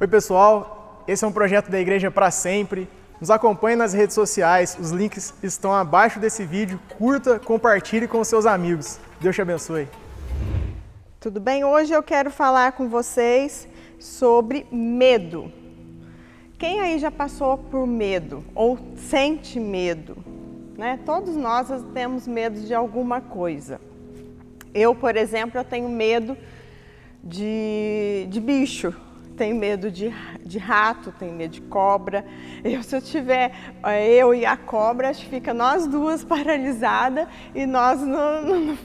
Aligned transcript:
Oi, 0.00 0.06
pessoal. 0.06 1.02
Esse 1.08 1.24
é 1.24 1.26
um 1.26 1.32
projeto 1.32 1.72
da 1.72 1.80
Igreja 1.80 2.08
para 2.08 2.30
Sempre. 2.30 2.88
Nos 3.20 3.32
acompanhe 3.32 3.74
nas 3.74 3.92
redes 3.92 4.14
sociais, 4.14 4.78
os 4.78 4.92
links 4.92 5.34
estão 5.42 5.74
abaixo 5.74 6.20
desse 6.20 6.44
vídeo. 6.46 6.78
Curta, 6.96 7.40
compartilhe 7.40 8.06
com 8.06 8.22
seus 8.22 8.46
amigos. 8.46 9.00
Deus 9.20 9.34
te 9.34 9.42
abençoe. 9.42 9.88
Tudo 11.18 11.40
bem? 11.40 11.64
Hoje 11.64 11.92
eu 11.92 12.00
quero 12.00 12.30
falar 12.30 12.72
com 12.72 12.88
vocês 12.88 13.66
sobre 13.98 14.68
medo. 14.70 15.50
Quem 16.56 16.80
aí 16.80 17.00
já 17.00 17.10
passou 17.10 17.58
por 17.58 17.84
medo 17.84 18.44
ou 18.54 18.78
sente 18.94 19.58
medo? 19.58 20.16
Né? 20.76 21.00
Todos 21.04 21.34
nós 21.34 21.66
temos 21.92 22.28
medo 22.28 22.60
de 22.60 22.72
alguma 22.72 23.20
coisa. 23.20 23.80
Eu, 24.72 24.94
por 24.94 25.16
exemplo, 25.16 25.58
eu 25.58 25.64
tenho 25.64 25.88
medo 25.88 26.38
de, 27.24 28.28
de 28.30 28.40
bicho, 28.40 28.94
tenho 29.38 29.54
medo 29.54 29.90
de, 29.90 30.12
de 30.44 30.58
rato, 30.58 31.14
tenho 31.16 31.32
medo 31.32 31.52
de 31.52 31.60
cobra. 31.62 32.24
Eu, 32.64 32.82
se 32.82 32.96
eu 32.96 33.00
tiver 33.00 33.52
eh, 33.84 34.12
eu 34.14 34.34
e 34.34 34.44
a 34.44 34.56
cobra, 34.56 35.08
acho 35.08 35.24
que 35.24 35.30
fica 35.30 35.54
nós 35.54 35.86
duas 35.86 36.24
paralisadas 36.26 37.28
e 37.54 37.64
nós 37.64 38.00
não, 38.00 38.42
não, 38.42 38.78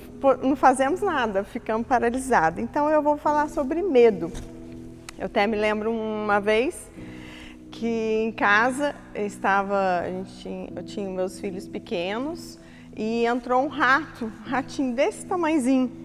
não 0.44 0.56
fazemos 0.56 1.02
nada, 1.02 1.44
ficamos 1.44 1.88
paralisados. 1.88 2.60
Então 2.60 2.88
eu 2.90 3.02
vou 3.02 3.18
falar 3.18 3.50
sobre 3.50 3.82
medo. 3.82 4.32
Eu 5.18 5.26
até 5.26 5.48
me 5.48 5.58
lembro 5.58 5.92
uma 5.92 6.40
vez 6.40 6.92
que 7.72 8.24
em 8.28 8.32
casa 8.32 8.94
eu 9.16 9.26
estava, 9.26 10.02
a 10.02 10.10
gente 10.10 10.38
tinha, 10.38 10.70
eu 10.76 10.84
tinha 10.84 11.10
meus 11.10 11.40
filhos 11.40 11.68
pequenos 11.68 12.60
e 12.96 13.26
entrou 13.26 13.64
um 13.64 13.68
rato, 13.68 14.26
um 14.26 14.50
ratinho 14.50 14.94
desse 14.94 15.26
tamanhozinho. 15.26 16.03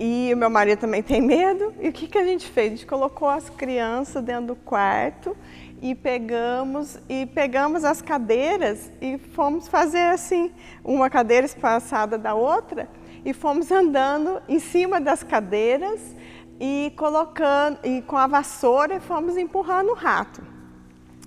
E 0.00 0.30
o 0.32 0.36
meu 0.36 0.48
marido 0.48 0.78
também 0.78 1.02
tem 1.02 1.20
medo. 1.20 1.74
E 1.80 1.88
o 1.88 1.92
que, 1.92 2.06
que 2.06 2.18
a 2.18 2.24
gente 2.24 2.46
fez? 2.46 2.66
A 2.66 2.76
gente 2.76 2.86
colocou 2.86 3.28
as 3.28 3.50
crianças 3.50 4.22
dentro 4.22 4.46
do 4.46 4.56
quarto 4.56 5.36
e 5.82 5.94
pegamos 5.94 6.98
e 7.08 7.26
pegamos 7.26 7.84
as 7.84 8.00
cadeiras 8.00 8.92
e 9.00 9.18
fomos 9.18 9.66
fazer 9.66 10.10
assim, 10.10 10.52
uma 10.84 11.10
cadeira 11.10 11.46
espaçada 11.46 12.16
da 12.16 12.34
outra 12.34 12.88
e 13.24 13.32
fomos 13.32 13.70
andando 13.70 14.40
em 14.48 14.60
cima 14.60 15.00
das 15.00 15.22
cadeiras 15.22 16.00
e 16.60 16.92
colocando 16.96 17.78
e 17.84 18.02
com 18.02 18.16
a 18.16 18.26
vassoura 18.26 19.00
fomos 19.00 19.36
empurrando 19.36 19.90
o 19.90 19.94
rato. 19.94 20.42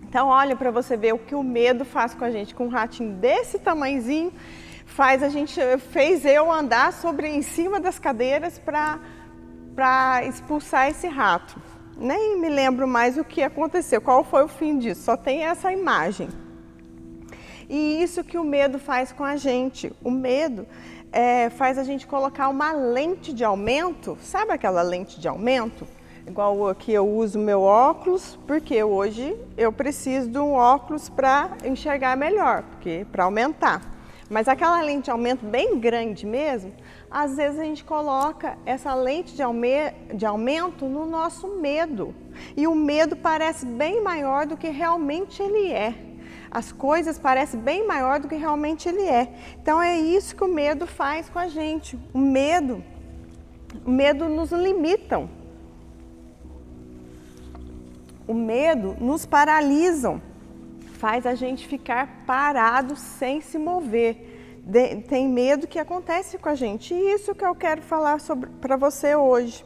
Então 0.03 0.27
olha 0.27 0.55
para 0.55 0.72
você 0.72 0.97
ver 0.97 1.14
o 1.14 1.17
que 1.17 1.36
o 1.36 1.44
medo 1.44 1.86
faz 1.86 2.14
com 2.14 2.25
a 2.25 2.31
gente, 2.31 2.53
com 2.53 2.66
um 2.66 2.69
ratinho 2.69 3.14
desse 3.14 3.59
tamanhozinho 3.59 4.33
faz 4.92 5.23
a 5.23 5.30
gente 5.30 5.59
fez 5.92 6.25
eu 6.25 6.52
andar 6.52 6.92
sobre 6.92 7.28
em 7.28 7.42
cima 7.42 7.80
das 7.80 7.97
cadeiras 7.97 8.59
para 8.59 9.00
para 9.73 10.25
expulsar 10.25 10.89
esse 10.89 11.08
rato. 11.08 11.59
Nem 11.98 12.38
me 12.38 12.50
lembro 12.50 12.86
mais 12.86 13.17
o 13.17 13.23
que 13.23 13.42
aconteceu, 13.42 14.02
qual 14.02 14.22
foi 14.22 14.44
o 14.44 14.48
fim 14.48 14.78
disso. 14.78 15.03
Só 15.03 15.16
tem 15.16 15.45
essa 15.45 15.72
imagem. 15.72 16.28
E 17.70 18.03
isso 18.03 18.22
que 18.22 18.38
o 18.38 18.44
medo 18.44 18.78
faz 18.78 19.14
com 19.14 19.23
a 19.23 19.38
gente. 19.38 19.94
O 20.03 20.11
medo 20.11 20.67
é, 21.09 21.50
faz 21.52 21.78
a 21.78 21.86
gente 21.86 22.05
colocar 22.05 22.50
uma 22.50 22.73
lente 22.73 23.31
de 23.31 23.45
aumento. 23.45 24.17
Sabe 24.22 24.52
aquela 24.52 24.81
lente 24.81 25.22
de 25.22 25.28
aumento? 25.28 25.88
Igual 26.28 26.67
aqui 26.67 26.92
eu 26.92 27.08
uso 27.08 27.39
meu 27.39 27.61
óculos, 27.61 28.38
porque 28.45 28.83
hoje 28.83 29.36
eu 29.58 29.72
preciso 29.72 30.30
de 30.30 30.38
um 30.38 30.52
óculos 30.52 31.08
para 31.08 31.52
enxergar 31.64 32.17
melhor, 32.17 32.64
porque 32.64 33.08
para 33.09 33.23
aumentar. 33.23 34.00
Mas 34.31 34.47
aquela 34.47 34.79
lente 34.81 35.03
de 35.03 35.11
aumento 35.11 35.45
bem 35.45 35.77
grande 35.77 36.25
mesmo, 36.25 36.71
às 37.11 37.35
vezes 37.35 37.59
a 37.59 37.65
gente 37.65 37.83
coloca 37.83 38.57
essa 38.65 38.95
lente 38.95 39.35
de, 39.35 39.43
aume 39.43 39.91
de 40.13 40.25
aumento 40.25 40.85
no 40.85 41.05
nosso 41.05 41.49
medo. 41.59 42.15
E 42.55 42.65
o 42.65 42.73
medo 42.73 43.17
parece 43.17 43.65
bem 43.65 44.02
maior 44.02 44.45
do 44.45 44.55
que 44.55 44.69
realmente 44.69 45.43
ele 45.43 45.73
é. 45.73 45.93
As 46.49 46.71
coisas 46.71 47.20
parecem 47.20 47.59
bem 47.59 47.86
maior 47.86 48.21
do 48.21 48.30
que 48.30 48.36
realmente 48.36 48.87
ele 48.87 49.03
é. 49.03 49.33
Então 49.61 49.81
é 49.81 49.99
isso 49.99 50.33
que 50.33 50.45
o 50.45 50.47
medo 50.47 50.87
faz 50.87 51.27
com 51.27 51.37
a 51.37 51.49
gente. 51.49 51.99
O 52.14 52.17
medo, 52.17 52.81
o 53.86 53.91
medo 53.91 54.30
nos 54.30 54.53
limitam. 54.53 55.30
O 58.25 58.33
medo 58.33 58.95
nos 58.97 59.25
paralisam 59.25 60.21
faz 61.02 61.26
a 61.26 61.34
gente 61.34 61.67
ficar 61.67 62.23
parado 62.28 62.95
sem 62.95 63.42
se 63.42 63.58
mover. 63.58 64.60
De, 64.64 64.98
tem 64.98 65.28
medo 65.28 65.66
que 65.66 65.80
acontece 65.80 66.38
com 66.38 66.48
a 66.48 66.54
gente. 66.54 66.94
E 66.94 67.14
isso 67.16 67.34
que 67.34 67.44
eu 67.44 67.56
quero 67.56 67.82
falar 67.82 68.20
para 68.62 68.78
você 68.78 69.16
hoje. 69.16 69.66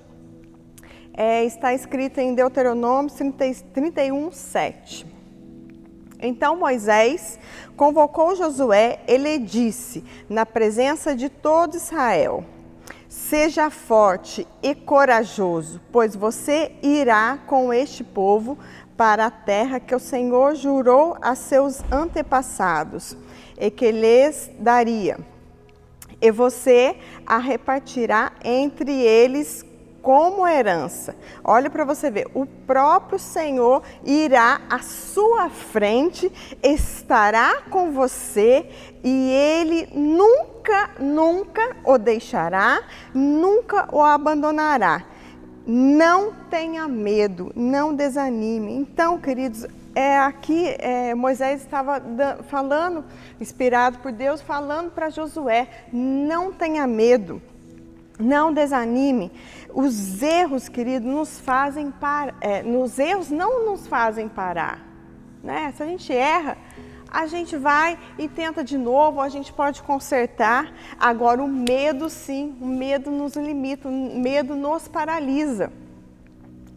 É, 1.13 1.43
está 1.43 1.73
escrito 1.73 2.19
em 2.19 2.33
Deuteronômio 2.33 3.11
30, 3.11 3.65
31, 3.73 4.31
7. 4.31 5.05
Então 6.21 6.55
Moisés 6.55 7.37
convocou 7.75 8.37
Josué, 8.37 9.01
ele 9.05 9.37
disse, 9.37 10.05
na 10.29 10.45
presença 10.45 11.13
de 11.13 11.27
todo 11.27 11.75
Israel: 11.75 12.45
Seja 13.09 13.69
forte 13.69 14.47
e 14.63 14.73
corajoso, 14.73 15.81
pois 15.91 16.15
você 16.15 16.71
irá 16.81 17.37
com 17.45 17.73
este 17.73 18.03
povo 18.05 18.57
para 18.97 19.25
a 19.25 19.31
terra 19.31 19.79
que 19.79 19.93
o 19.93 19.99
Senhor 19.99 20.55
jurou 20.55 21.17
a 21.21 21.35
seus 21.35 21.81
antepassados 21.91 23.17
e 23.59 23.69
que 23.69 23.91
lhes 23.91 24.49
daria. 24.59 25.17
E 26.21 26.31
você 26.31 26.97
a 27.25 27.37
repartirá 27.37 28.31
entre 28.43 28.91
eles 28.91 29.65
como 30.05 30.47
herança. 30.47 31.15
Olha 31.43 31.67
para 31.67 31.83
você 31.83 32.11
ver, 32.11 32.27
o 32.35 32.45
próprio 32.45 33.17
Senhor 33.17 33.81
irá 34.03 34.61
à 34.69 34.77
sua 34.77 35.49
frente, 35.49 36.31
estará 36.61 37.63
com 37.71 37.91
você 37.91 38.69
e 39.03 39.31
ele 39.31 39.89
nunca, 39.95 40.91
nunca 40.99 41.75
o 41.83 41.97
deixará, 41.97 42.83
nunca 43.15 43.87
o 43.91 43.99
abandonará. 43.99 45.03
Não 45.65 46.31
tenha 46.49 46.87
medo, 46.87 47.51
não 47.55 47.95
desanime. 47.95 48.71
Então, 48.73 49.19
queridos, 49.19 49.65
é 49.95 50.17
aqui 50.19 50.75
é, 50.77 51.15
Moisés 51.15 51.61
estava 51.61 51.99
falando, 52.49 53.03
inspirado 53.39 53.99
por 53.99 54.11
Deus, 54.11 54.41
falando 54.41 54.91
para 54.91 55.09
Josué: 55.09 55.67
não 55.91 56.51
tenha 56.51 56.85
medo, 56.85 57.41
não 58.19 58.53
desanime. 58.53 59.31
Os 59.73 60.21
erros, 60.21 60.69
queridos, 60.69 61.09
nos 61.09 61.39
fazem 61.39 61.91
parar. 61.91 62.35
É, 62.41 62.61
nos 62.61 62.99
erros 62.99 63.31
não 63.31 63.65
nos 63.65 63.87
fazem 63.87 64.27
parar. 64.29 64.85
Né? 65.43 65.73
Se 65.75 65.83
a 65.83 65.85
gente 65.85 66.13
erra, 66.13 66.57
a 67.11 67.27
gente 67.27 67.55
vai 67.57 67.97
e 68.17 68.27
tenta 68.27 68.63
de 68.63 68.77
novo, 68.77 69.21
a 69.21 69.29
gente 69.29 69.53
pode 69.53 69.81
consertar. 69.83 70.73
Agora, 70.99 71.43
o 71.43 71.47
medo, 71.47 72.09
sim, 72.09 72.55
o 72.61 72.65
medo 72.65 73.09
nos 73.11 73.35
limita, 73.35 73.87
o 73.87 73.91
medo 73.91 74.55
nos 74.55 74.87
paralisa. 74.87 75.71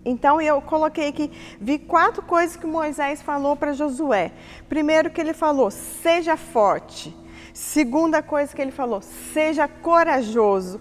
Então 0.05 0.41
eu 0.41 0.63
coloquei 0.63 1.09
aqui, 1.09 1.31
vi 1.61 1.79
quatro 1.79 2.23
coisas 2.23 2.57
que 2.57 2.67
Moisés 2.67 3.21
falou 3.21 3.57
para 3.57 3.73
Josué. 3.73 4.33
Primeiro 4.69 5.11
que 5.11 5.21
ele 5.21 5.35
falou, 5.35 5.71
seja 5.71 6.37
forte. 6.37 7.15
Segunda 7.53 8.23
coisa 8.23 8.55
que 8.55 8.63
ele 8.63 8.71
falou, 8.71 9.03
seja 9.03 9.67
corajoso. 9.67 10.81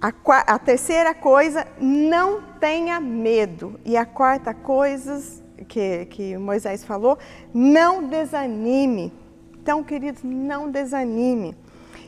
A, 0.00 0.12
a 0.54 0.58
terceira 0.58 1.14
coisa, 1.14 1.66
não 1.80 2.42
tenha 2.60 3.00
medo. 3.00 3.80
E 3.84 3.96
a 3.96 4.04
quarta 4.04 4.52
coisa, 4.52 5.42
que, 5.64 6.06
que 6.06 6.36
Moisés 6.36 6.84
falou, 6.84 7.18
não 7.52 8.06
desanime. 8.06 9.12
Então, 9.60 9.82
queridos, 9.82 10.22
não 10.22 10.70
desanime. 10.70 11.56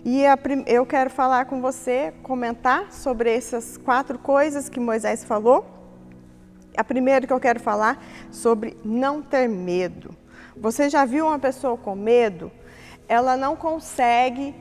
E 0.05 0.27
a, 0.27 0.39
eu 0.67 0.87
quero 0.87 1.11
falar 1.11 1.47
com 1.47 1.61
você, 1.61 2.13
comentar 2.23 2.93
sobre 2.93 3.35
essas 3.35 3.77
quatro 3.77 4.19
coisas 4.19 4.69
que 4.69 4.79
Moisés 4.79 5.25
falou. 5.25 5.67
A 6.77 6.85
primeira 6.85 7.27
que 7.27 7.33
eu 7.33 7.41
quero 7.41 7.59
falar 7.59 8.05
sobre 8.31 8.77
não 8.85 9.23
ter 9.23 9.49
medo. 9.49 10.15
Você 10.57 10.89
já 10.89 11.05
viu 11.05 11.27
uma 11.27 11.39
pessoa 11.39 11.77
com 11.77 11.95
medo? 11.95 12.53
Ela 13.09 13.37
não 13.37 13.57
consegue 13.57 14.55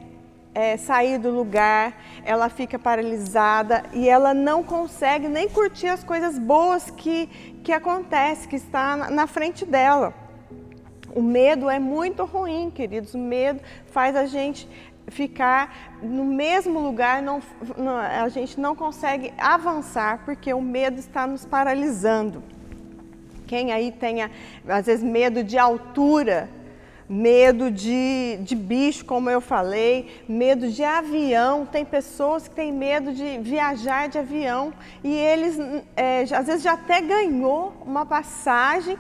é, 0.56 0.78
sair 0.78 1.20
do 1.20 1.30
lugar, 1.30 2.02
ela 2.24 2.48
fica 2.50 2.80
paralisada 2.80 3.84
e 3.94 4.08
ela 4.08 4.34
não 4.34 4.64
consegue 4.64 5.28
nem 5.28 5.50
curtir 5.50 5.88
as 5.88 6.04
coisas 6.04 6.40
boas 6.40 6.90
que, 6.90 7.28
que 7.62 7.74
acontece, 7.74 8.48
que 8.48 8.56
está 8.56 8.96
na, 8.96 9.12
na 9.12 9.28
frente 9.28 9.66
dela. 9.66 10.14
O 11.14 11.22
medo 11.22 11.70
é 11.70 11.78
muito 11.78 12.24
ruim, 12.24 12.72
queridos. 12.72 13.14
O 13.14 13.18
medo 13.18 13.62
faz 13.88 14.16
a 14.16 14.26
gente 14.26 14.68
ficar 15.08 15.98
no 16.02 16.24
mesmo 16.24 16.80
lugar, 16.80 17.22
não, 17.22 17.42
não, 17.78 17.98
a 17.98 18.28
gente 18.30 18.60
não 18.60 18.76
consegue 18.76 19.34
avançar 19.38 20.24
porque 20.26 20.54
o 20.54 20.62
medo 20.62 21.00
está 21.00 21.28
nos 21.28 21.46
paralisando. 21.46 22.42
Quem 23.46 23.72
aí 23.72 23.92
tenha, 23.92 24.32
às 24.68 24.88
vezes, 24.88 25.04
medo 25.04 25.44
de 25.44 25.58
altura, 25.58 26.50
medo 27.08 27.70
de, 27.70 28.38
de 28.42 28.56
bicho, 28.56 29.06
como 29.06 29.30
eu 29.30 29.40
falei, 29.40 30.24
medo 30.28 30.70
de 30.70 30.84
avião. 30.84 31.66
Tem 31.66 31.86
pessoas 31.86 32.48
que 32.48 32.56
têm 32.56 32.72
medo 32.72 33.14
de 33.14 33.38
viajar 33.40 34.10
de 34.10 34.18
avião. 34.18 34.74
E 35.04 35.14
eles, 35.14 35.58
é, 35.96 36.24
às 36.24 36.48
vezes, 36.48 36.64
já 36.64 36.74
até 36.74 37.02
ganhou 37.02 37.74
uma 37.86 38.06
passagem 38.06 38.98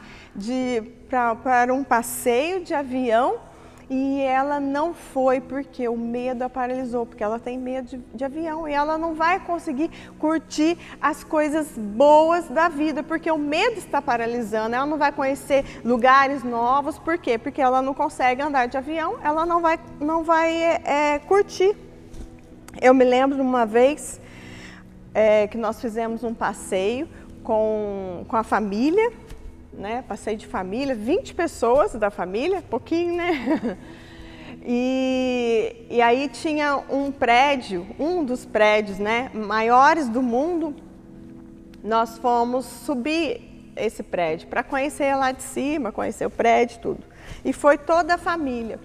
para 1.09 1.73
um 1.73 1.83
passeio 1.83 2.63
de 2.63 2.73
avião 2.73 3.39
e 3.89 4.21
ela 4.21 4.59
não 4.59 4.93
foi 4.93 5.39
porque 5.39 5.87
o 5.87 5.95
medo 5.95 6.43
a 6.43 6.49
paralisou, 6.49 7.05
porque 7.05 7.23
ela 7.23 7.39
tem 7.39 7.57
medo 7.57 7.89
de, 7.89 7.97
de, 7.97 8.25
avião 8.25 8.67
e 8.67 8.73
ela 8.73 8.97
não 8.97 9.13
vai 9.13 9.39
conseguir 9.39 9.91
curtir 10.17 10.77
as 10.99 11.23
coisas 11.23 11.77
boas 11.77 12.47
da 12.47 12.67
vida, 12.67 13.03
porque 13.03 13.29
o 13.29 13.37
medo 13.37 13.77
está 13.77 14.01
paralisando. 14.01 14.75
Ela 14.75 14.85
não 14.85 14.97
vai 14.97 15.11
conhecer 15.11 15.63
lugares 15.83 16.43
novos, 16.43 16.97
por 16.97 17.17
quê? 17.17 17.37
Porque 17.37 17.61
ela 17.61 17.81
não 17.81 17.93
consegue 17.93 18.41
andar 18.41 18.67
de 18.67 18.77
avião, 18.77 19.17
ela 19.23 19.45
não 19.45 19.61
vai, 19.61 19.79
não 19.99 20.23
vai 20.23 20.63
é, 20.63 21.19
curtir. 21.27 21.75
Eu 22.81 22.93
me 22.93 23.05
lembro 23.05 23.41
uma 23.41 23.65
vez 23.65 24.19
é, 25.13 25.47
que 25.47 25.57
nós 25.57 25.79
fizemos 25.79 26.23
um 26.23 26.33
passeio 26.33 27.07
com, 27.43 28.25
com 28.27 28.35
a 28.35 28.43
família 28.43 29.24
né? 29.77 30.03
De 30.37 30.47
família, 30.47 30.95
20 30.95 31.33
pessoas 31.33 31.93
da 31.95 32.09
família, 32.09 32.61
pouquinho, 32.61 33.15
né? 33.15 33.77
E, 34.67 35.85
e 35.91 36.01
aí 36.01 36.27
tinha 36.27 36.77
um 36.89 37.11
prédio, 37.11 37.85
um 37.99 38.23
dos 38.25 38.45
prédios, 38.45 38.97
né, 38.97 39.29
maiores 39.31 40.09
do 40.09 40.23
mundo. 40.23 40.75
Nós 41.83 42.17
fomos 42.17 42.65
subir 42.65 43.71
esse 43.75 44.01
prédio 44.01 44.47
para 44.47 44.63
conhecer 44.63 45.13
lá 45.15 45.31
de 45.31 45.43
cima, 45.43 45.91
conhecer 45.91 46.25
o 46.25 46.31
prédio, 46.31 46.79
tudo. 46.79 47.03
E 47.43 47.53
foi 47.53 47.77
toda 47.77 48.15
a 48.15 48.17
família. 48.17 48.79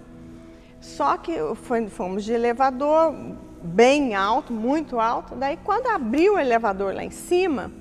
Só 0.79 1.17
que 1.17 1.33
foi, 1.63 1.87
fomos 1.87 2.23
de 2.23 2.33
elevador 2.33 3.15
bem 3.63 4.13
alto, 4.13 4.53
muito 4.53 4.99
alto. 4.99 5.35
Daí 5.35 5.57
quando 5.63 5.87
abriu 5.87 6.35
o 6.35 6.39
elevador 6.39 6.93
lá 6.93 7.03
em 7.03 7.11
cima, 7.11 7.71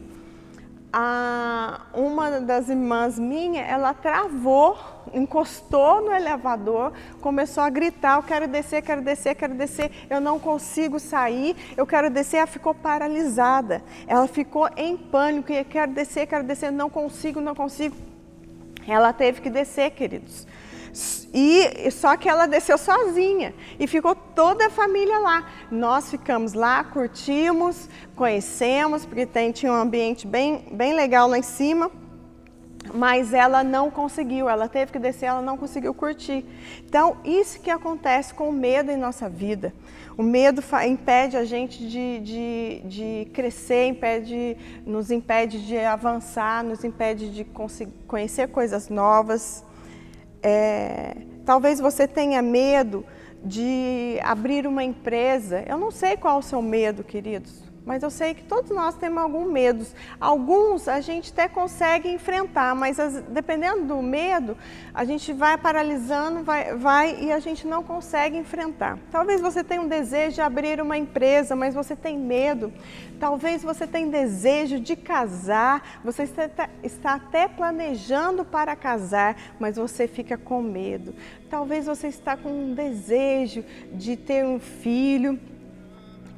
a, 0.93 1.83
uma 1.95 2.41
das 2.41 2.69
irmãs 2.69 3.19
minha, 3.19 3.63
ela 3.63 3.95
travou, 3.95 4.77
encostou 5.15 6.03
no 6.03 6.13
elevador, 6.13 6.93
começou 7.21 7.63
a 7.63 7.71
gritar, 7.71 8.17
eu 8.17 8.23
quero 8.23 8.49
descer, 8.49 8.83
quero 8.83 9.03
descer, 9.03 9.35
quero 9.35 9.55
descer, 9.55 9.91
eu 10.09 10.21
não 10.21 10.39
consigo 10.39 10.99
sair, 10.99 11.57
eu 11.77 11.87
quero 11.87 12.11
descer, 12.11 12.39
ela 12.39 12.47
ficou 12.47 12.75
paralisada. 12.75 13.83
Ela 14.07 14.27
ficou 14.27 14.69
em 14.77 14.97
pânico, 14.97 15.53
eu 15.53 15.65
quero 15.65 15.93
descer, 15.93 16.27
quero 16.27 16.45
descer, 16.45 16.73
não 16.73 16.91
consigo, 16.91 17.41
não 17.41 17.55
consigo. 17.55 17.97
Ela 18.87 19.13
teve 19.13 19.41
que 19.41 19.51
descer, 19.51 19.91
queridos. 19.91 20.47
E 21.33 21.91
só 21.91 22.17
que 22.17 22.29
ela 22.29 22.47
desceu 22.47 22.77
sozinha 22.77 23.55
e 23.79 23.87
ficou 23.87 24.15
toda 24.15 24.67
a 24.67 24.71
família 24.71 25.19
lá. 25.19 25.49
Nós 25.71 26.11
ficamos 26.11 26.53
lá, 26.53 26.83
curtimos, 26.83 27.89
conhecemos, 28.17 29.07
porque 29.07 29.27
tem, 29.27 29.53
tinha 29.53 29.73
um 29.73 29.77
ambiente 29.77 30.27
bem, 30.27 30.67
bem 30.73 30.93
legal 30.93 31.29
lá 31.29 31.39
em 31.39 31.43
cima. 31.43 31.91
Mas 32.93 33.33
ela 33.33 33.63
não 33.63 33.91
conseguiu, 33.91 34.49
ela 34.49 34.67
teve 34.67 34.91
que 34.91 34.99
descer, 34.99 35.27
ela 35.27 35.43
não 35.43 35.57
conseguiu 35.57 35.95
curtir. 35.95 36.45
Então, 36.85 37.19
isso 37.25 37.61
que 37.61 37.71
acontece 37.71 38.33
com 38.35 38.49
o 38.49 38.53
medo 38.53 38.91
em 38.91 38.97
nossa 38.97 39.29
vida. 39.29 39.73
O 40.17 40.23
medo 40.23 40.63
impede 40.87 41.37
a 41.37 41.45
gente 41.45 41.87
de, 41.87 42.21
de, 42.21 42.83
de 42.85 43.31
crescer, 43.33 43.87
impede, 43.87 44.57
nos 44.85 45.11
impede 45.11 45.65
de 45.65 45.79
avançar, 45.79 46.65
nos 46.65 46.83
impede 46.83 47.31
de 47.31 47.47
conhecer 48.07 48.49
coisas 48.49 48.89
novas. 48.89 49.65
É, 50.43 51.17
talvez 51.45 51.81
você 51.81 52.07
tenha 52.07 52.43
medo 52.43 53.05
de 53.45 54.19
abrir 54.23 54.67
uma 54.67 54.85
empresa. 54.85 55.65
Eu 55.67 55.79
não 55.79 55.91
sei 55.91 56.17
qual 56.17 56.37
é 56.37 56.39
o 56.39 56.43
seu 56.43 56.61
medo, 56.61 57.03
queridos 57.03 57.69
mas 57.85 58.03
eu 58.03 58.11
sei 58.11 58.35
que 58.35 58.43
todos 58.43 58.71
nós 58.71 58.94
temos 58.94 59.23
algum 59.23 59.50
medo. 59.50 59.87
Alguns 60.21 60.87
a 60.87 61.00
gente 61.00 61.32
até 61.32 61.49
consegue 61.49 62.09
enfrentar, 62.09 62.75
mas 62.75 63.00
as, 63.00 63.23
dependendo 63.23 63.85
do 63.85 64.03
medo, 64.03 64.56
a 64.93 65.05
gente 65.05 65.32
vai 65.32 65.56
paralisando, 65.56 66.43
vai, 66.43 66.75
vai 66.77 67.17
e 67.21 67.32
a 67.32 67.38
gente 67.38 67.67
não 67.67 67.82
consegue 67.82 68.37
enfrentar. 68.37 68.99
Talvez 69.11 69.41
você 69.41 69.65
tenha 69.65 69.81
um 69.81 69.88
desejo 69.88 70.37
de 70.37 70.41
abrir 70.41 70.81
uma 70.81 70.99
empresa, 70.99 71.56
mas 71.56 71.75
você 71.75 71.97
tem 71.97 72.19
medo. 72.19 72.73
Talvez 73.19 73.62
você 73.62 73.87
tenha 73.87 74.11
desejo 74.11 74.81
de 74.81 74.97
casar, 74.97 76.00
você 76.05 76.23
está, 76.23 76.69
está 76.82 77.15
até 77.15 77.49
planejando 77.49 78.44
para 78.44 78.75
casar, 78.77 79.37
mas 79.59 79.77
você 79.77 80.06
fica 80.06 80.38
com 80.38 80.62
medo. 80.62 81.15
Talvez 81.49 81.87
você 81.87 82.09
está 82.09 82.37
com 82.37 82.50
um 82.50 82.75
desejo 82.75 83.65
de 83.93 84.17
ter 84.17 84.44
um 84.44 84.59
filho, 84.59 85.38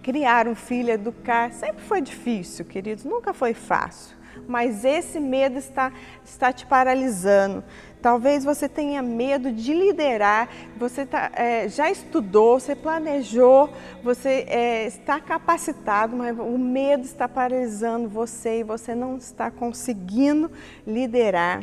criar 0.03 0.49
um 0.49 0.55
filho, 0.55 0.91
educar, 0.91 1.53
sempre 1.53 1.83
foi 1.83 2.01
difícil, 2.01 2.65
queridos, 2.65 3.05
nunca 3.05 3.33
foi 3.33 3.55
fácil. 3.55 4.17
Mas 4.49 4.85
esse 4.85 5.21
medo 5.21 5.59
está, 5.59 5.93
está 6.25 6.53
te 6.53 6.67
paralisando. 6.67 7.63
Talvez 8.01 8.45
você 8.45 8.69
tenha 8.69 9.01
medo 9.01 9.53
de 9.53 9.73
liderar, 9.73 10.49
você 10.77 11.07
tá, 11.07 11.31
é, 11.35 11.69
já 11.69 11.89
estudou, 11.91 12.59
você 12.59 12.75
planejou, 12.75 13.71
você 14.03 14.45
é, 14.49 14.87
está 14.87 15.21
capacitado, 15.21 16.17
mas 16.17 16.37
o 16.37 16.59
medo 16.59 17.05
está 17.05 17.29
paralisando 17.29 18.09
você 18.09 18.61
e 18.61 18.65
você 18.65 18.95
não 18.95 19.17
está 19.17 19.51
conseguindo 19.51 20.51
liderar. 20.85 21.63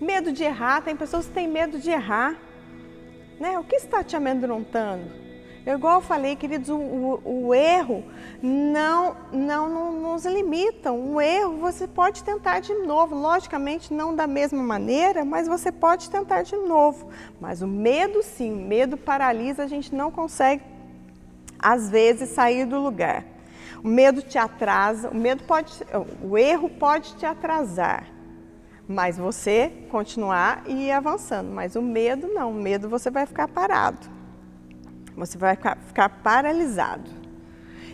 Medo 0.00 0.32
de 0.32 0.44
errar, 0.44 0.80
tem 0.80 0.96
pessoas 0.96 1.26
que 1.26 1.32
têm 1.34 1.46
medo 1.46 1.78
de 1.78 1.90
errar. 1.90 2.36
Né? 3.38 3.58
O 3.58 3.64
que 3.64 3.76
está 3.76 4.02
te 4.02 4.16
amedrontando? 4.16 5.29
Eu, 5.70 5.78
igual 5.78 5.98
eu 5.98 6.00
falei, 6.00 6.34
queridos, 6.34 6.68
o, 6.68 6.76
o, 6.76 7.46
o 7.46 7.54
erro 7.54 8.02
não, 8.42 9.14
não, 9.32 9.68
não, 9.68 9.92
nos 9.92 10.26
limita. 10.26 10.90
Um 10.90 11.20
erro 11.20 11.58
você 11.58 11.86
pode 11.86 12.24
tentar 12.24 12.58
de 12.58 12.74
novo. 12.74 13.14
Logicamente, 13.14 13.94
não 13.94 14.14
da 14.14 14.26
mesma 14.26 14.60
maneira, 14.60 15.24
mas 15.24 15.46
você 15.46 15.70
pode 15.70 16.10
tentar 16.10 16.42
de 16.42 16.56
novo. 16.56 17.08
Mas 17.40 17.62
o 17.62 17.68
medo, 17.68 18.20
sim, 18.20 18.52
o 18.52 18.56
medo 18.56 18.96
paralisa, 18.96 19.62
a 19.62 19.68
gente 19.68 19.94
não 19.94 20.10
consegue, 20.10 20.64
às 21.56 21.88
vezes, 21.88 22.30
sair 22.30 22.64
do 22.64 22.80
lugar. 22.80 23.24
O 23.82 23.86
medo 23.86 24.22
te 24.22 24.38
atrasa, 24.38 25.08
o 25.08 25.14
medo 25.14 25.44
pode, 25.44 25.72
o 26.20 26.36
erro 26.36 26.68
pode 26.68 27.14
te 27.14 27.24
atrasar, 27.24 28.06
mas 28.88 29.16
você 29.16 29.72
continuar 29.88 30.64
e 30.66 30.88
ir 30.88 30.90
avançando. 30.90 31.50
Mas 31.52 31.76
o 31.76 31.82
medo 31.82 32.26
não, 32.26 32.50
o 32.50 32.54
medo 32.54 32.88
você 32.88 33.08
vai 33.08 33.24
ficar 33.24 33.46
parado. 33.46 34.19
Você 35.20 35.38
vai 35.38 35.54
ficar, 35.54 36.08
paralisado. 36.22 37.10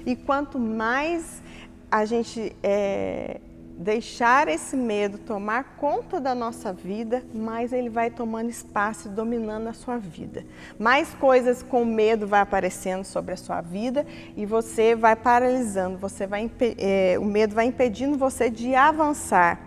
E 0.04 0.14
quanto 0.14 0.58
mais 0.58 1.42
a 1.90 2.04
gente 2.04 2.54
é, 2.62 3.40
deixar 3.76 4.48
esse 4.48 4.76
medo 4.76 5.18
tomar 5.18 5.76
conta 5.76 6.20
da 6.20 6.34
nossa 6.34 6.72
vida, 6.72 7.22
mais 7.34 7.72
ele 7.72 7.90
vai 7.90 8.10
tomando 8.10 8.48
espaço 8.48 9.08
e 9.08 9.10
dominando 9.10 9.66
a 9.66 9.72
sua 9.72 9.98
vida. 9.98 10.46
Mais 10.78 11.12
coisas 11.14 11.62
com 11.62 11.84
medo 11.84 12.26
vai 12.26 12.40
aparecendo 12.40 13.04
sobre 13.04 13.34
a 13.34 13.36
sua 13.36 13.60
vida 13.60 14.06
e 14.36 14.46
você 14.46 14.94
vai 14.94 15.14
paralisando, 15.14 15.98
você 15.98 16.26
vai, 16.26 16.50
é, 16.78 17.18
o 17.18 17.24
medo 17.24 17.54
vai 17.54 17.66
impedindo 17.66 18.16
você 18.16 18.48
de 18.48 18.74
avançar. 18.74 19.65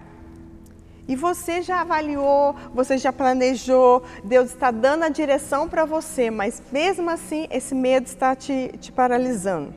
E 1.09 1.15
você 1.15 1.63
já 1.63 1.81
avaliou, 1.81 2.55
você 2.71 2.95
já 2.95 3.11
planejou, 3.11 4.03
Deus 4.23 4.51
está 4.51 4.69
dando 4.69 5.05
a 5.05 5.09
direção 5.09 5.67
para 5.67 5.83
você, 5.83 6.29
mas 6.29 6.61
mesmo 6.71 7.09
assim 7.09 7.47
esse 7.49 7.73
medo 7.73 8.05
está 8.05 8.35
te, 8.35 8.71
te 8.79 8.91
paralisando. 8.91 9.73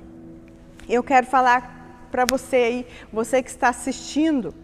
Eu 0.86 1.02
quero 1.02 1.26
falar 1.26 2.06
para 2.10 2.26
você 2.26 2.56
aí, 2.56 2.86
você 3.10 3.42
que 3.42 3.48
está 3.48 3.70
assistindo 3.70 4.54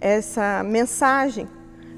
essa 0.00 0.62
mensagem, 0.64 1.46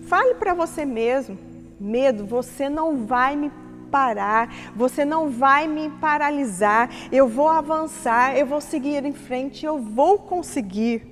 fale 0.09 0.35
para 0.35 0.55
você 0.55 0.85
mesmo: 0.85 1.39
medo, 1.79 2.27
você 2.27 2.69
não 2.69 3.07
vai 3.07 3.37
me 3.37 3.53
parar, 3.93 4.53
você 4.75 5.05
não 5.05 5.31
vai 5.31 5.69
me 5.69 5.89
paralisar, 5.89 6.91
eu 7.13 7.29
vou 7.29 7.49
avançar, 7.49 8.37
eu 8.37 8.45
vou 8.45 8.61
seguir 8.61 9.05
em 9.05 9.13
frente, 9.13 9.65
eu 9.65 9.79
vou 9.79 10.19
conseguir. 10.19 11.10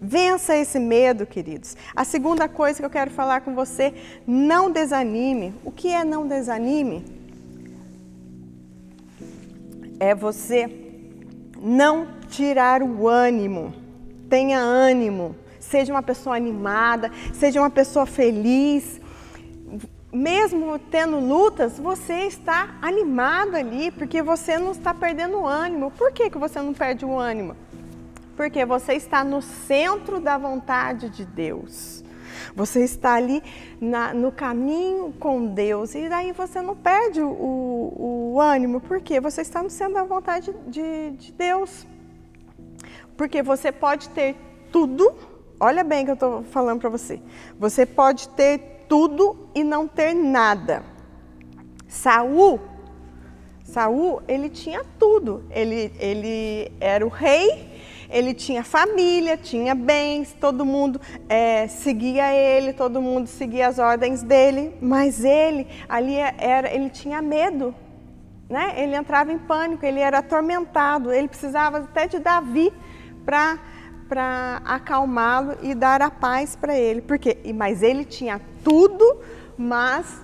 Vença 0.00 0.56
esse 0.56 0.78
medo, 0.78 1.26
queridos. 1.26 1.76
A 1.94 2.04
segunda 2.04 2.48
coisa 2.48 2.78
que 2.78 2.84
eu 2.84 2.90
quero 2.90 3.10
falar 3.10 3.40
com 3.40 3.54
você, 3.54 3.92
não 4.26 4.70
desanime. 4.70 5.52
O 5.64 5.72
que 5.72 5.88
é 5.88 6.04
não 6.04 6.26
desanime? 6.26 7.04
É 9.98 10.14
você 10.14 10.70
não 11.60 12.06
tirar 12.28 12.82
o 12.82 13.08
ânimo. 13.08 13.74
Tenha 14.28 14.60
ânimo. 14.60 15.34
Seja 15.58 15.92
uma 15.92 16.02
pessoa 16.02 16.36
animada, 16.36 17.10
seja 17.34 17.60
uma 17.60 17.70
pessoa 17.70 18.06
feliz. 18.06 19.00
Mesmo 20.12 20.78
tendo 20.78 21.18
lutas, 21.18 21.78
você 21.78 22.26
está 22.26 22.78
animado 22.80 23.56
ali, 23.56 23.90
porque 23.90 24.22
você 24.22 24.58
não 24.58 24.70
está 24.70 24.94
perdendo 24.94 25.38
o 25.38 25.46
ânimo. 25.46 25.90
Por 25.90 26.12
que, 26.12 26.30
que 26.30 26.38
você 26.38 26.62
não 26.62 26.72
perde 26.72 27.04
o 27.04 27.18
ânimo? 27.18 27.56
Porque 28.38 28.64
você 28.64 28.92
está 28.92 29.24
no 29.24 29.42
centro 29.42 30.20
da 30.20 30.38
vontade 30.38 31.10
de 31.10 31.24
Deus. 31.24 32.04
Você 32.54 32.84
está 32.84 33.14
ali 33.14 33.42
na, 33.80 34.14
no 34.14 34.30
caminho 34.30 35.12
com 35.18 35.44
Deus 35.44 35.92
e 35.96 36.08
daí 36.08 36.30
você 36.30 36.62
não 36.62 36.76
perde 36.76 37.20
o, 37.20 37.26
o, 38.34 38.40
ânimo, 38.40 38.80
porque 38.80 39.18
você 39.18 39.40
está 39.40 39.60
no 39.60 39.68
centro 39.68 39.94
da 39.94 40.04
vontade 40.04 40.54
de, 40.68 41.10
de 41.18 41.32
Deus. 41.32 41.84
Porque 43.16 43.42
você 43.42 43.72
pode 43.72 44.08
ter 44.10 44.36
tudo, 44.70 45.12
olha 45.58 45.82
bem 45.82 46.04
que 46.04 46.12
eu 46.12 46.14
estou 46.14 46.44
falando 46.44 46.78
para 46.78 46.90
você. 46.90 47.20
Você 47.58 47.84
pode 47.84 48.28
ter 48.28 48.84
tudo 48.88 49.48
e 49.52 49.64
não 49.64 49.88
ter 49.88 50.14
nada. 50.14 50.84
Saul, 51.88 52.60
Saul, 53.64 54.22
ele 54.28 54.48
tinha 54.48 54.84
tudo. 54.96 55.44
Ele, 55.50 55.92
ele 55.98 56.70
era 56.80 57.04
o 57.04 57.08
rei, 57.08 57.67
ele 58.10 58.34
tinha 58.34 58.64
família, 58.64 59.36
tinha 59.36 59.74
bens, 59.74 60.34
todo 60.40 60.64
mundo 60.64 61.00
é, 61.28 61.66
seguia 61.68 62.32
ele, 62.32 62.72
todo 62.72 63.00
mundo 63.00 63.26
seguia 63.26 63.68
as 63.68 63.78
ordens 63.78 64.22
dele, 64.22 64.74
mas 64.80 65.24
ele 65.24 65.66
ali 65.88 66.16
era, 66.16 66.72
ele 66.72 66.90
tinha 66.90 67.20
medo, 67.20 67.74
né? 68.48 68.74
Ele 68.76 68.96
entrava 68.96 69.32
em 69.32 69.38
pânico, 69.38 69.84
ele 69.84 70.00
era 70.00 70.18
atormentado, 70.18 71.12
ele 71.12 71.28
precisava 71.28 71.78
até 71.78 72.06
de 72.06 72.18
Davi 72.18 72.72
para 73.24 73.58
para 74.08 74.62
acalmá-lo 74.64 75.58
e 75.62 75.74
dar 75.74 76.00
a 76.00 76.10
paz 76.10 76.56
para 76.56 76.76
ele. 76.76 77.02
Porque, 77.02 77.36
mas 77.54 77.82
ele 77.82 78.04
tinha 78.04 78.40
tudo, 78.64 79.20
mas 79.56 80.20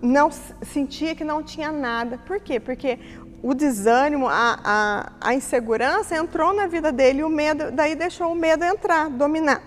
não 0.00 0.30
sentia 0.30 1.14
que 1.14 1.24
não 1.24 1.42
tinha 1.42 1.70
nada. 1.70 2.18
Por 2.18 2.40
quê? 2.40 2.58
Porque 2.58 2.98
o 3.42 3.54
desânimo, 3.54 4.26
a, 4.28 4.58
a, 4.64 5.12
a 5.20 5.34
insegurança 5.34 6.16
entrou 6.16 6.52
na 6.52 6.66
vida 6.66 6.90
dele 6.90 7.22
o 7.22 7.28
medo, 7.28 7.70
daí 7.70 7.94
deixou 7.94 8.32
o 8.32 8.34
medo 8.34 8.64
entrar, 8.64 9.08
dominar. 9.08 9.62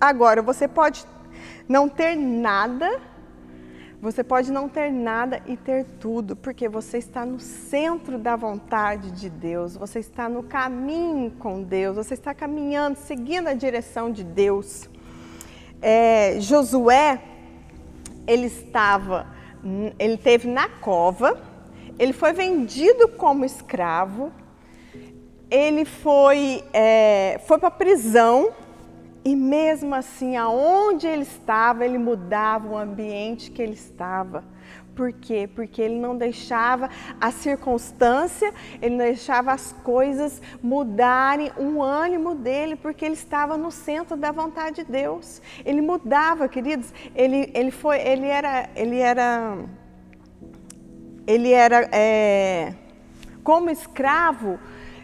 Agora, 0.00 0.42
você 0.42 0.68
pode 0.68 1.04
não 1.68 1.88
ter 1.88 2.16
nada, 2.16 3.00
você 4.00 4.22
pode 4.22 4.52
não 4.52 4.68
ter 4.68 4.92
nada 4.92 5.42
e 5.46 5.56
ter 5.56 5.84
tudo, 5.98 6.36
porque 6.36 6.68
você 6.68 6.98
está 6.98 7.26
no 7.26 7.40
centro 7.40 8.16
da 8.18 8.36
vontade 8.36 9.10
de 9.10 9.28
Deus, 9.28 9.76
você 9.76 9.98
está 9.98 10.28
no 10.28 10.44
caminho 10.44 11.32
com 11.32 11.62
Deus, 11.62 11.96
você 11.96 12.14
está 12.14 12.32
caminhando, 12.32 12.96
seguindo 12.96 13.48
a 13.48 13.54
direção 13.54 14.12
de 14.12 14.22
Deus. 14.22 14.88
É, 15.82 16.36
Josué, 16.38 17.20
ele 18.26 18.46
estava, 18.46 19.26
ele 19.98 20.16
teve 20.16 20.48
na 20.48 20.68
cova, 20.68 21.47
ele 21.98 22.12
foi 22.12 22.32
vendido 22.32 23.08
como 23.08 23.44
escravo, 23.44 24.32
ele 25.50 25.84
foi, 25.84 26.62
é, 26.72 27.40
foi 27.46 27.58
para 27.58 27.68
a 27.68 27.72
prisão 27.72 28.52
e 29.24 29.34
mesmo 29.34 29.94
assim, 29.94 30.36
aonde 30.36 31.06
ele 31.06 31.22
estava, 31.22 31.84
ele 31.84 31.98
mudava 31.98 32.68
o 32.68 32.76
ambiente 32.76 33.50
que 33.50 33.60
ele 33.60 33.72
estava. 33.72 34.44
Por 34.94 35.12
quê? 35.12 35.48
Porque 35.54 35.80
ele 35.80 35.98
não 35.98 36.16
deixava 36.16 36.90
a 37.20 37.30
circunstância, 37.30 38.52
ele 38.82 38.96
não 38.96 39.04
deixava 39.04 39.52
as 39.52 39.72
coisas 39.84 40.42
mudarem 40.60 41.52
o 41.56 41.80
ânimo 41.80 42.34
dele, 42.34 42.74
porque 42.74 43.04
ele 43.04 43.14
estava 43.14 43.56
no 43.56 43.70
centro 43.70 44.16
da 44.16 44.32
vontade 44.32 44.84
de 44.84 44.90
Deus. 44.90 45.40
Ele 45.64 45.80
mudava, 45.80 46.48
queridos. 46.48 46.92
Ele, 47.14 47.48
ele 47.54 47.70
foi, 47.70 48.00
ele 48.00 48.26
era, 48.26 48.68
ele 48.74 48.98
era 48.98 49.58
ele 51.28 51.52
era 51.52 51.86
é, 51.92 52.72
como 53.44 53.68
escravo 53.68 54.58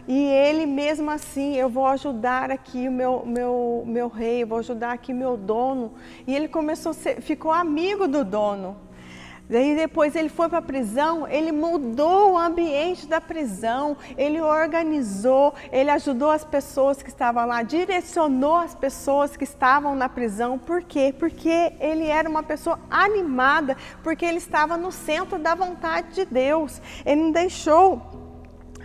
e 0.07 0.23
ele 0.23 0.65
mesmo 0.65 1.11
assim, 1.11 1.55
eu 1.55 1.69
vou 1.69 1.85
ajudar 1.85 2.49
aqui 2.49 2.87
o 2.87 2.91
meu, 2.91 3.23
meu, 3.25 3.83
meu 3.85 4.07
rei, 4.07 4.43
vou 4.43 4.57
ajudar 4.57 4.91
aqui 4.91 5.13
meu 5.13 5.37
dono. 5.37 5.93
E 6.25 6.35
ele 6.35 6.47
começou, 6.47 6.93
ser, 6.93 7.21
ficou 7.21 7.51
amigo 7.51 8.07
do 8.07 8.25
dono. 8.25 8.75
Daí 9.47 9.75
depois 9.75 10.15
ele 10.15 10.29
foi 10.29 10.49
para 10.49 10.57
a 10.57 10.61
prisão, 10.61 11.27
ele 11.27 11.51
mudou 11.51 12.33
o 12.33 12.37
ambiente 12.37 13.05
da 13.05 13.21
prisão, 13.21 13.95
ele 14.17 14.41
organizou, 14.41 15.53
ele 15.71 15.91
ajudou 15.91 16.31
as 16.31 16.43
pessoas 16.43 17.03
que 17.03 17.09
estavam 17.09 17.45
lá, 17.45 17.61
direcionou 17.61 18.55
as 18.55 18.73
pessoas 18.73 19.37
que 19.37 19.43
estavam 19.43 19.95
na 19.95 20.09
prisão. 20.09 20.57
Por 20.57 20.81
quê? 20.81 21.13
Porque 21.17 21.73
ele 21.79 22.07
era 22.07 22.27
uma 22.27 22.41
pessoa 22.41 22.79
animada, 22.89 23.77
porque 24.01 24.25
ele 24.25 24.39
estava 24.39 24.77
no 24.77 24.91
centro 24.91 25.37
da 25.37 25.53
vontade 25.53 26.15
de 26.15 26.25
Deus. 26.25 26.81
Ele 27.05 27.21
não 27.21 27.31
deixou 27.31 28.01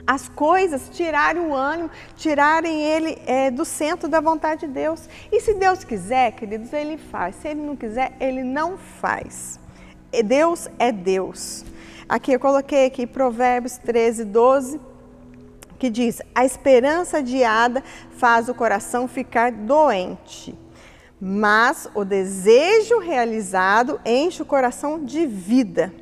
as 0.07 0.29
coisas 0.29 0.91
tirarem 0.91 1.41
o 1.41 1.55
ânimo, 1.55 1.91
tirarem 2.17 2.83
ele 2.83 3.17
é, 3.27 3.51
do 3.51 3.65
centro 3.65 4.09
da 4.09 4.21
vontade 4.21 4.67
de 4.67 4.73
Deus. 4.73 5.09
E 5.33 5.41
se 5.41 5.55
Deus 5.55 5.85
quiser, 5.85 6.33
queridos, 6.33 6.73
ele 6.73 6.99
faz. 6.99 7.37
Se 7.37 7.49
ele 7.49 7.61
não 7.61 7.77
quiser, 7.77 8.15
ele 8.21 8.43
não 8.43 8.77
faz. 8.77 9.59
Deus 10.25 10.69
é 10.79 10.91
Deus. 10.91 11.65
Aqui 12.09 12.33
eu 12.33 12.41
coloquei 12.41 12.87
aqui 12.87 13.07
Provérbios 13.07 13.79
13, 13.79 14.25
12, 14.25 14.81
que 15.79 15.89
diz: 15.89 16.21
A 16.35 16.45
esperança 16.45 17.19
adiada 17.19 17.83
faz 18.17 18.49
o 18.49 18.55
coração 18.55 19.07
ficar 19.07 19.53
doente, 19.53 20.57
mas 21.21 21.89
o 21.95 22.05
desejo 22.05 22.99
realizado 22.99 24.01
enche 24.05 24.43
o 24.43 24.47
coração 24.47 25.05
de 25.05 25.27
vida. 25.27 25.93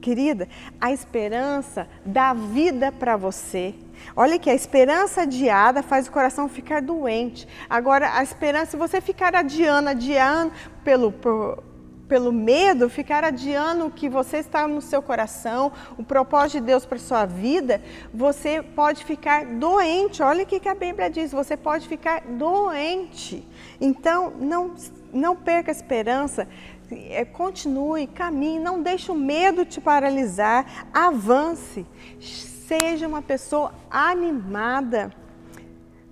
Querida, 0.00 0.48
a 0.80 0.92
esperança 0.92 1.86
dá 2.06 2.32
vida 2.32 2.90
para 2.90 3.16
você. 3.16 3.74
Olha 4.16 4.38
que 4.38 4.48
a 4.48 4.54
esperança 4.54 5.22
adiada 5.22 5.82
faz 5.82 6.06
o 6.06 6.12
coração 6.12 6.48
ficar 6.48 6.80
doente. 6.80 7.46
Agora, 7.68 8.16
a 8.16 8.22
esperança, 8.22 8.70
se 8.70 8.76
você 8.78 9.00
ficar 9.00 9.34
adiando, 9.34 9.90
adiando 9.90 10.52
pelo, 10.82 11.12
por, 11.12 11.62
pelo 12.10 12.32
medo, 12.32 12.90
ficar 12.90 13.22
adiando 13.22 13.86
o 13.86 13.90
que 13.90 14.08
você 14.08 14.38
está 14.38 14.66
no 14.66 14.82
seu 14.82 15.00
coração, 15.00 15.70
o 15.96 16.02
propósito 16.02 16.58
de 16.60 16.66
Deus 16.66 16.84
para 16.84 16.98
sua 16.98 17.24
vida, 17.24 17.80
você 18.12 18.60
pode 18.60 19.04
ficar 19.04 19.46
doente. 19.46 20.20
Olha 20.20 20.42
o 20.42 20.46
que 20.46 20.68
a 20.68 20.74
Bíblia 20.74 21.08
diz, 21.08 21.30
você 21.30 21.56
pode 21.56 21.86
ficar 21.86 22.22
doente. 22.22 23.46
Então, 23.80 24.32
não, 24.40 24.74
não 25.12 25.36
perca 25.36 25.70
a 25.70 25.72
esperança, 25.72 26.48
é, 26.90 27.24
continue, 27.24 28.08
caminhe, 28.08 28.58
não 28.58 28.82
deixe 28.82 29.12
o 29.12 29.14
medo 29.14 29.64
te 29.64 29.80
paralisar, 29.80 30.88
avance, 30.92 31.86
seja 32.18 33.06
uma 33.06 33.22
pessoa 33.22 33.72
animada. 33.88 35.12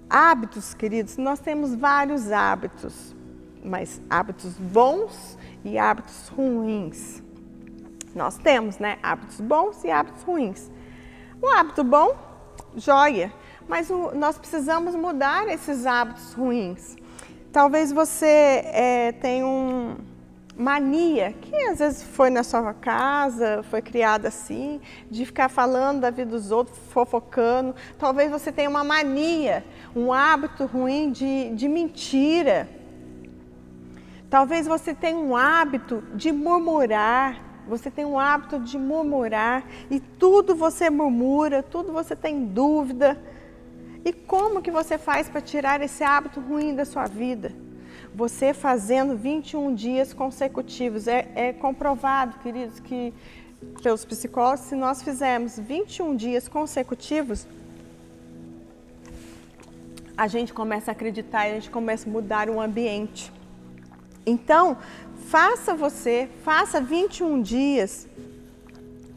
Hábitos, 0.08 0.74
queridos, 0.74 1.16
nós 1.16 1.40
temos 1.40 1.74
vários 1.74 2.30
hábitos, 2.30 3.16
mas 3.64 4.00
hábitos 4.08 4.54
bons 4.54 5.36
e 5.64 5.78
hábitos 5.78 6.28
ruins. 6.28 7.22
Nós 8.14 8.38
temos, 8.38 8.78
né, 8.78 8.98
hábitos 9.02 9.40
bons 9.40 9.84
e 9.84 9.90
hábitos 9.90 10.22
ruins. 10.22 10.70
Um 11.42 11.54
hábito 11.54 11.84
bom, 11.84 12.16
joia, 12.76 13.32
mas 13.68 13.90
o, 13.90 14.12
nós 14.14 14.38
precisamos 14.38 14.94
mudar 14.94 15.46
esses 15.48 15.86
hábitos 15.86 16.32
ruins. 16.32 16.96
Talvez 17.52 17.92
você 17.92 18.62
é, 18.64 19.12
tenha 19.12 19.46
um 19.46 19.96
mania, 20.58 21.32
que 21.40 21.54
às 21.66 21.78
vezes 21.78 22.02
foi 22.02 22.30
na 22.30 22.42
sua 22.42 22.74
casa, 22.74 23.62
foi 23.70 23.80
criada 23.80 24.26
assim, 24.26 24.80
de 25.08 25.24
ficar 25.24 25.48
falando 25.48 26.00
da 26.00 26.10
vida 26.10 26.32
dos 26.32 26.50
outros, 26.50 26.76
fofocando. 26.90 27.74
Talvez 27.96 28.30
você 28.30 28.50
tenha 28.50 28.68
uma 28.68 28.82
mania, 28.82 29.64
um 29.94 30.12
hábito 30.12 30.66
ruim 30.66 31.12
de, 31.12 31.50
de 31.50 31.68
mentira. 31.68 32.68
Talvez 34.30 34.66
você 34.66 34.94
tenha 34.94 35.16
um 35.16 35.34
hábito 35.34 36.02
de 36.14 36.30
murmurar, 36.30 37.42
você 37.66 37.90
tem 37.90 38.04
um 38.04 38.18
hábito 38.18 38.58
de 38.60 38.78
murmurar 38.78 39.64
e 39.90 40.00
tudo 40.00 40.54
você 40.54 40.90
murmura, 40.90 41.62
tudo 41.62 41.92
você 41.92 42.14
tem 42.14 42.44
dúvida. 42.44 43.18
E 44.04 44.12
como 44.12 44.60
que 44.60 44.70
você 44.70 44.98
faz 44.98 45.28
para 45.28 45.40
tirar 45.40 45.80
esse 45.82 46.04
hábito 46.04 46.40
ruim 46.40 46.74
da 46.74 46.84
sua 46.84 47.06
vida? 47.06 47.52
Você 48.14 48.52
fazendo 48.52 49.16
21 49.16 49.74
dias 49.74 50.12
consecutivos. 50.12 51.06
É, 51.06 51.30
é 51.34 51.52
comprovado, 51.52 52.38
queridos, 52.38 52.80
que 52.80 53.14
pelos 53.82 54.04
psicólogos, 54.04 54.60
se 54.60 54.74
nós 54.74 55.02
fizermos 55.02 55.58
21 55.58 56.14
dias 56.16 56.48
consecutivos, 56.48 57.46
a 60.16 60.26
gente 60.26 60.52
começa 60.52 60.90
a 60.90 60.92
acreditar 60.92 61.42
a 61.42 61.50
gente 61.50 61.70
começa 61.70 62.08
a 62.08 62.12
mudar 62.12 62.50
o 62.50 62.60
ambiente. 62.60 63.37
Então, 64.28 64.76
faça 65.28 65.74
você, 65.74 66.28
faça 66.44 66.80
21 66.80 67.40
dias 67.40 68.06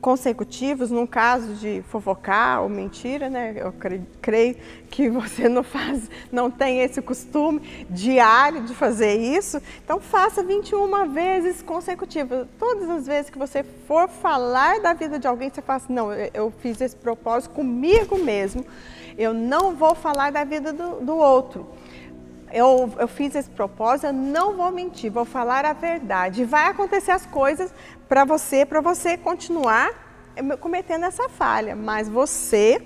consecutivos, 0.02 0.90
num 0.90 1.06
caso 1.06 1.54
de 1.54 1.84
fofocar 1.88 2.64
ou 2.64 2.70
mentira, 2.70 3.30
né? 3.30 3.54
Eu 3.56 3.72
creio 4.20 4.56
que 4.90 5.10
você 5.10 5.48
não 5.48 5.64
faz, 5.64 6.10
não 6.32 6.50
tem 6.50 6.80
esse 6.80 7.02
costume 7.02 7.62
diário 7.90 8.64
de 8.64 8.74
fazer 8.74 9.16
isso. 9.16 9.62
Então 9.86 10.00
faça 10.00 10.44
21 10.44 11.14
vezes 11.14 11.62
consecutivas. 11.62 12.48
Todas 12.58 12.90
as 12.90 13.06
vezes 13.06 13.30
que 13.30 13.38
você 13.38 13.64
for 13.64 14.10
falar 14.10 14.80
da 14.80 14.94
vida 14.94 15.20
de 15.20 15.28
alguém, 15.28 15.50
você 15.50 15.62
fala 15.62 15.78
assim, 15.78 15.94
não, 15.94 16.12
eu 16.12 16.52
fiz 16.60 16.82
esse 16.82 16.96
propósito 16.96 17.54
comigo 17.54 18.18
mesmo. 18.18 18.66
Eu 19.18 19.34
não 19.34 19.76
vou 19.76 19.94
falar 19.94 20.32
da 20.32 20.44
vida 20.44 20.74
do, 20.74 21.02
do 21.02 21.16
outro 21.16 21.68
eu, 22.54 22.92
eu 22.98 23.08
fiz 23.08 23.36
esse 23.36 23.50
propósito, 23.50 24.08
eu 24.08 24.14
não 24.14 24.56
vou 24.56 24.72
mentir, 24.72 25.12
vou 25.12 25.26
falar 25.26 25.66
a 25.66 25.74
verdade. 25.74 26.46
Vai 26.46 26.68
acontecer 26.68 27.12
as 27.12 27.26
coisas 27.26 27.74
para 28.08 28.26
você, 28.26 28.66
para 28.66 28.82
você 28.82 29.18
continuar 29.18 29.90
cometendo 30.60 31.06
essa 31.06 31.28
falha, 31.30 31.76
mas 31.76 32.08
você 32.08 32.82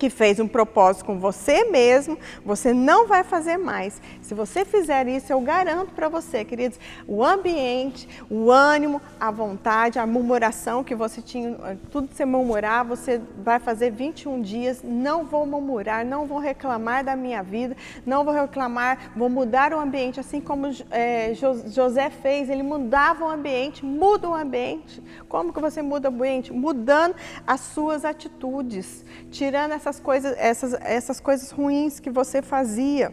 que 0.00 0.08
fez 0.08 0.40
um 0.40 0.48
propósito 0.48 1.04
com 1.04 1.20
você 1.20 1.64
mesmo, 1.64 2.18
você 2.42 2.72
não 2.72 3.06
vai 3.06 3.22
fazer 3.22 3.58
mais. 3.58 4.00
Se 4.22 4.32
você 4.32 4.64
fizer 4.64 5.06
isso, 5.06 5.30
eu 5.30 5.38
garanto 5.42 5.92
para 5.92 6.08
você, 6.08 6.42
queridos, 6.42 6.80
o 7.06 7.22
ambiente, 7.22 8.08
o 8.30 8.50
ânimo, 8.50 9.00
a 9.20 9.30
vontade, 9.30 9.98
a 9.98 10.06
murmuração 10.06 10.82
que 10.82 10.94
você 10.94 11.20
tinha, 11.20 11.78
tudo 11.90 12.08
que 12.08 12.16
você 12.16 12.24
murmurar, 12.24 12.82
você 12.82 13.20
vai 13.44 13.58
fazer 13.58 13.90
21 13.90 14.40
dias, 14.40 14.80
não 14.82 15.26
vou 15.26 15.44
murmurar, 15.44 16.02
não 16.02 16.24
vou 16.24 16.38
reclamar 16.38 17.04
da 17.04 17.14
minha 17.14 17.42
vida, 17.42 17.76
não 18.06 18.24
vou 18.24 18.32
reclamar, 18.32 19.12
vou 19.14 19.28
mudar 19.28 19.74
o 19.74 19.78
ambiente, 19.78 20.18
assim 20.18 20.40
como 20.40 20.68
é, 20.90 21.34
José 21.66 22.08
fez, 22.08 22.48
ele 22.48 22.62
mudava 22.62 23.26
o 23.26 23.28
ambiente, 23.28 23.84
muda 23.84 24.30
o 24.30 24.34
ambiente. 24.34 25.02
Como 25.28 25.52
que 25.52 25.60
você 25.60 25.82
muda 25.82 26.08
o 26.08 26.12
ambiente? 26.12 26.54
Mudando 26.54 27.14
as 27.46 27.60
suas 27.60 28.02
atitudes, 28.02 29.04
tirando 29.30 29.72
essa 29.72 29.89
essas 29.90 30.00
coisas, 30.00 30.34
essas, 30.38 30.72
essas 30.74 31.20
coisas 31.20 31.50
ruins 31.50 31.98
que 31.98 32.10
você 32.10 32.40
fazia. 32.40 33.12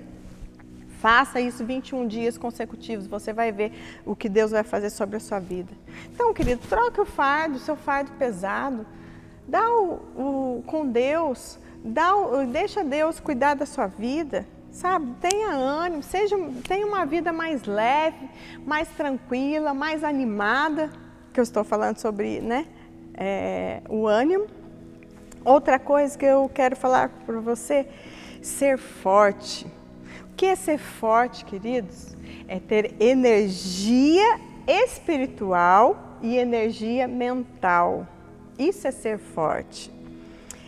Faça 0.99 1.39
isso 1.39 1.63
21 1.65 2.07
dias 2.07 2.37
consecutivos, 2.37 3.05
você 3.05 3.31
vai 3.31 3.51
ver 3.51 3.71
o 4.05 4.15
que 4.15 4.27
Deus 4.27 4.51
vai 4.51 4.63
fazer 4.63 4.89
sobre 4.89 5.17
a 5.17 5.19
sua 5.19 5.39
vida. 5.39 5.71
Então, 6.13 6.33
querido, 6.33 6.61
troque 6.67 6.99
o 6.99 7.05
fardo, 7.05 7.59
seu 7.59 7.75
fardo 7.75 8.11
pesado, 8.13 8.85
dá 9.47 9.69
o, 9.69 9.93
o 10.15 10.63
com 10.65 10.87
Deus, 10.87 11.59
dá 11.83 12.15
o, 12.15 12.47
deixa 12.47 12.83
Deus 12.83 13.19
cuidar 13.19 13.53
da 13.53 13.65
sua 13.65 13.85
vida, 13.85 14.47
sabe? 14.71 15.13
Tenha 15.21 15.49
ânimo, 15.49 16.01
seja, 16.01 16.35
tenha 16.67 16.85
uma 16.85 17.05
vida 17.05 17.31
mais 17.31 17.63
leve, 17.65 18.27
mais 18.65 18.87
tranquila, 18.89 19.75
mais 19.75 20.03
animada, 20.03 20.89
que 21.31 21.39
eu 21.39 21.43
estou 21.43 21.63
falando 21.63 21.99
sobre, 21.99 22.41
né? 22.41 22.65
É, 23.13 23.81
o 23.87 24.07
ânimo. 24.07 24.47
Outra 25.47 25.79
coisa 25.79 26.17
que 26.17 26.25
eu 26.25 26.51
quero 26.53 26.75
falar 26.75 27.07
para 27.25 27.39
você, 27.39 27.87
ser 28.41 28.77
forte. 28.77 29.65
O 30.29 30.35
que 30.35 30.45
é 30.45 30.57
ser 30.57 30.77
forte, 30.77 31.45
queridos? 31.45 32.17
É 32.49 32.59
ter 32.59 32.93
energia 32.99 34.41
espiritual 34.67 36.17
e 36.21 36.35
energia 36.35 37.07
mental. 37.07 38.05
Isso 38.59 38.89
é 38.89 38.91
ser 38.91 39.19
forte. 39.19 39.89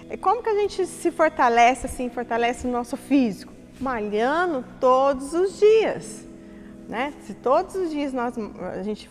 E 0.09 0.15
como 0.15 0.41
que 0.41 0.47
a 0.47 0.55
gente 0.55 0.85
se 0.85 1.11
fortalece 1.11 1.85
assim, 1.85 2.09
fortalece 2.09 2.65
o 2.65 2.71
nosso 2.71 2.95
físico? 2.95 3.51
Malhando 3.81 4.63
todos 4.79 5.33
os 5.33 5.59
dias. 5.59 6.25
Né? 6.87 7.13
Se 7.23 7.33
todos 7.33 7.75
os 7.75 7.89
dias 7.89 8.13
nós, 8.13 8.33
a 8.37 8.81
gente 8.81 9.09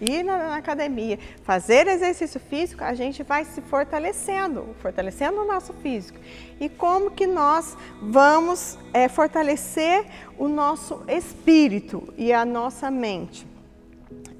ir 0.00 0.22
na, 0.22 0.38
na, 0.38 0.56
academia, 0.56 1.18
fazer 1.42 1.86
exercício 1.86 2.40
físico, 2.40 2.82
a 2.82 2.94
gente 2.94 3.22
vai 3.22 3.44
se 3.44 3.60
fortalecendo, 3.60 4.74
fortalecendo 4.80 5.42
o 5.42 5.44
nosso 5.46 5.72
físico. 5.74 6.18
E 6.58 6.68
como 6.68 7.10
que 7.10 7.26
nós 7.26 7.76
vamos 8.00 8.78
é, 8.94 9.08
fortalecer 9.08 10.06
o 10.38 10.48
nosso 10.48 11.02
espírito 11.06 12.12
e 12.16 12.32
a 12.32 12.44
nossa 12.44 12.90
mente? 12.90 13.46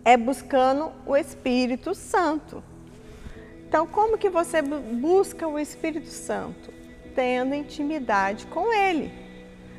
É 0.05 0.17
buscando 0.17 0.91
o 1.07 1.15
Espírito 1.15 1.95
Santo. 1.95 2.65
Então, 3.69 3.87
como 3.87 4.17
que 4.17 4.31
você 4.31 4.63
busca 4.63 5.47
o 5.47 5.59
Espírito 5.59 6.09
Santo? 6.09 6.73
Tendo 7.15 7.55
intimidade 7.55 8.47
com 8.47 8.73
Ele. 8.73 9.13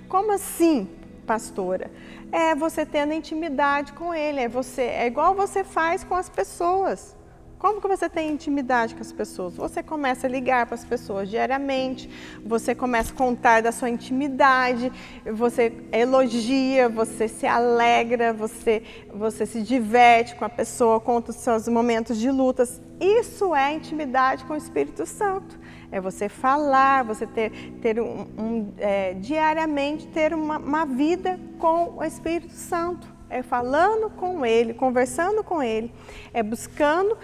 Como 0.08 0.32
assim, 0.32 0.88
pastora? 1.32 1.90
é 2.32 2.56
você 2.56 2.86
tendo 2.86 3.14
intimidade 3.14 3.92
com 3.94 4.14
ele, 4.14 4.40
é 4.40 4.48
você, 4.48 4.84
é 4.84 5.06
igual 5.06 5.36
você 5.36 5.64
faz 5.64 6.04
com 6.04 6.16
as 6.16 6.30
pessoas. 6.30 7.16
Como 7.62 7.80
que 7.80 7.88
você 7.88 8.10
tem 8.10 8.32
intimidade 8.32 8.96
com 8.96 9.02
as 9.02 9.12
pessoas? 9.12 9.54
Você 9.54 9.84
começa 9.84 10.26
a 10.26 10.30
ligar 10.30 10.66
para 10.66 10.74
as 10.74 10.84
pessoas 10.84 11.30
diariamente, 11.30 12.10
você 12.44 12.74
começa 12.74 13.14
a 13.14 13.16
contar 13.16 13.62
da 13.62 13.72
sua 13.72 13.88
intimidade, 13.88 14.92
você 15.32 15.72
elogia, 15.92 16.90
você 16.90 17.28
se 17.28 17.46
alegra, 17.46 18.34
você, 18.34 18.82
você 19.14 19.46
se 19.46 19.62
diverte 19.62 20.34
com 20.38 20.44
a 20.44 20.50
pessoa, 20.50 21.00
conta 21.00 21.30
os 21.30 21.38
seus 21.38 21.68
momentos 21.68 22.18
de 22.18 22.32
lutas. 22.32 22.82
Isso 23.00 23.54
é 23.54 23.76
intimidade 23.76 24.44
com 24.46 24.54
o 24.54 24.58
Espírito 24.58 25.06
Santo 25.06 25.60
é 25.92 26.00
você 26.00 26.30
falar, 26.30 27.04
você 27.04 27.28
ter, 27.28 27.52
ter 27.82 28.00
um, 28.00 28.22
um 28.38 28.74
é, 28.78 29.14
diariamente 29.16 30.08
ter 30.08 30.34
uma, 30.34 30.58
uma 30.58 30.86
vida 30.86 31.38
com 31.60 31.98
o 31.98 32.04
Espírito 32.04 32.54
Santo. 32.54 33.22
É 33.30 33.42
falando 33.42 34.10
com 34.10 34.46
Ele, 34.46 34.74
conversando 34.74 35.42
com 35.42 35.64
Ele, 35.64 35.90
é 36.34 36.44
buscando 36.44 37.18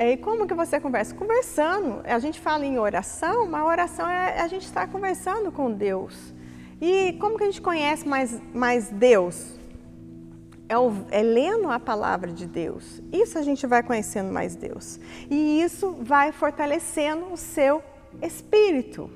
e 0.00 0.16
como 0.16 0.46
que 0.46 0.54
você 0.54 0.80
conversa? 0.80 1.14
Conversando. 1.14 2.00
A 2.04 2.18
gente 2.18 2.40
fala 2.40 2.64
em 2.64 2.78
oração, 2.78 3.46
mas 3.46 3.62
oração 3.62 4.08
é 4.08 4.40
a 4.40 4.48
gente 4.48 4.64
estar 4.64 4.88
conversando 4.88 5.52
com 5.52 5.70
Deus. 5.70 6.32
E 6.80 7.12
como 7.20 7.36
que 7.36 7.44
a 7.44 7.46
gente 7.46 7.60
conhece 7.60 8.08
mais, 8.08 8.40
mais 8.54 8.88
Deus? 8.88 9.60
É, 10.70 10.78
o, 10.78 10.90
é 11.10 11.22
lendo 11.22 11.70
a 11.70 11.78
palavra 11.78 12.32
de 12.32 12.46
Deus. 12.46 13.02
Isso 13.12 13.38
a 13.38 13.42
gente 13.42 13.66
vai 13.66 13.82
conhecendo 13.82 14.32
mais 14.32 14.56
Deus. 14.56 14.98
E 15.28 15.60
isso 15.60 15.94
vai 16.00 16.32
fortalecendo 16.32 17.26
o 17.32 17.36
seu 17.36 17.82
espírito. 18.22 19.10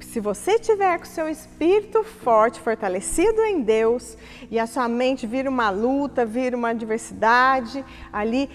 Se 0.00 0.20
você 0.20 0.58
tiver 0.58 0.98
com 0.98 1.04
seu 1.04 1.28
espírito 1.28 2.02
forte, 2.04 2.60
fortalecido 2.60 3.42
em 3.42 3.60
Deus, 3.62 4.16
e 4.50 4.58
a 4.58 4.66
sua 4.66 4.88
mente 4.88 5.26
vira 5.26 5.48
uma 5.48 5.70
luta, 5.70 6.24
vira 6.24 6.56
uma 6.56 6.70
adversidade, 6.70 7.84
ali 8.12 8.48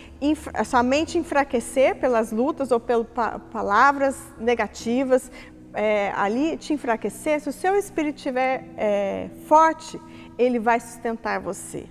a 0.54 0.64
sua 0.64 0.84
mente 0.84 1.18
enfraquecer 1.18 1.96
pelas 1.96 2.32
lutas 2.32 2.72
ou 2.72 2.80
pelas 2.80 3.08
palavras 3.52 4.18
negativas, 4.38 5.32
é, 5.74 6.12
ali 6.16 6.58
te 6.58 6.74
enfraquecer, 6.74 7.40
se 7.40 7.50
o 7.50 7.54
seu 7.54 7.76
espírito 7.76 8.18
estiver 8.18 8.66
é, 8.78 9.30
forte, 9.46 10.00
ele 10.38 10.60
vai 10.60 10.80
sustentar 10.80 11.40
você. 11.40 11.86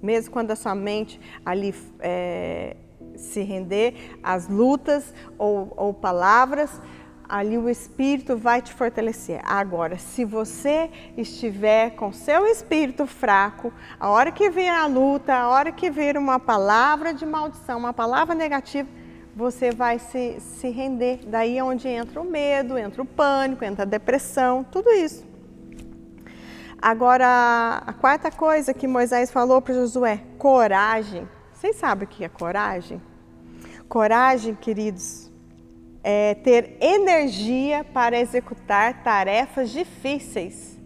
Mesmo 0.00 0.32
quando 0.32 0.52
a 0.52 0.56
sua 0.56 0.74
mente 0.74 1.20
ali 1.44 1.74
é, 1.98 2.76
se 3.16 3.42
render 3.42 4.16
às 4.22 4.48
lutas 4.48 5.12
ou, 5.36 5.72
ou 5.76 5.92
palavras, 5.92 6.80
ali 7.28 7.58
o 7.58 7.68
Espírito 7.68 8.36
vai 8.36 8.62
te 8.62 8.72
fortalecer. 8.72 9.40
Agora, 9.44 9.98
se 9.98 10.24
você 10.24 10.90
estiver 11.16 11.90
com 11.90 12.12
seu 12.12 12.46
espírito 12.46 13.06
fraco, 13.06 13.72
a 14.00 14.08
hora 14.08 14.32
que 14.32 14.48
vir 14.48 14.70
a 14.70 14.86
luta, 14.86 15.34
a 15.34 15.48
hora 15.48 15.70
que 15.70 15.90
vir 15.90 16.16
uma 16.16 16.40
palavra 16.40 17.12
de 17.12 17.26
maldição, 17.26 17.78
uma 17.78 17.92
palavra 17.92 18.34
negativa, 18.34 18.88
você 19.36 19.70
vai 19.70 19.98
se, 19.98 20.40
se 20.40 20.70
render. 20.70 21.20
Daí 21.26 21.58
é 21.58 21.62
onde 21.62 21.86
entra 21.86 22.20
o 22.20 22.24
medo, 22.24 22.78
entra 22.78 23.02
o 23.02 23.06
pânico, 23.06 23.64
entra 23.64 23.82
a 23.82 23.86
depressão, 23.86 24.64
tudo 24.64 24.90
isso. 24.90 25.28
Agora, 26.80 27.82
a 27.86 27.92
quarta 27.92 28.30
coisa 28.30 28.72
que 28.72 28.86
Moisés 28.86 29.30
falou 29.30 29.60
para 29.60 29.74
Josué, 29.74 30.22
coragem. 30.38 31.28
Vocês 31.52 31.76
sabem 31.76 32.04
o 32.04 32.08
que 32.08 32.24
é 32.24 32.28
coragem? 32.28 33.02
Coragem, 33.88 34.54
queridos, 34.54 35.27
é 36.10 36.34
ter 36.34 36.78
energia 36.80 37.84
para 37.84 38.18
executar 38.18 39.02
tarefas 39.02 39.68
difíceis. 39.68 40.78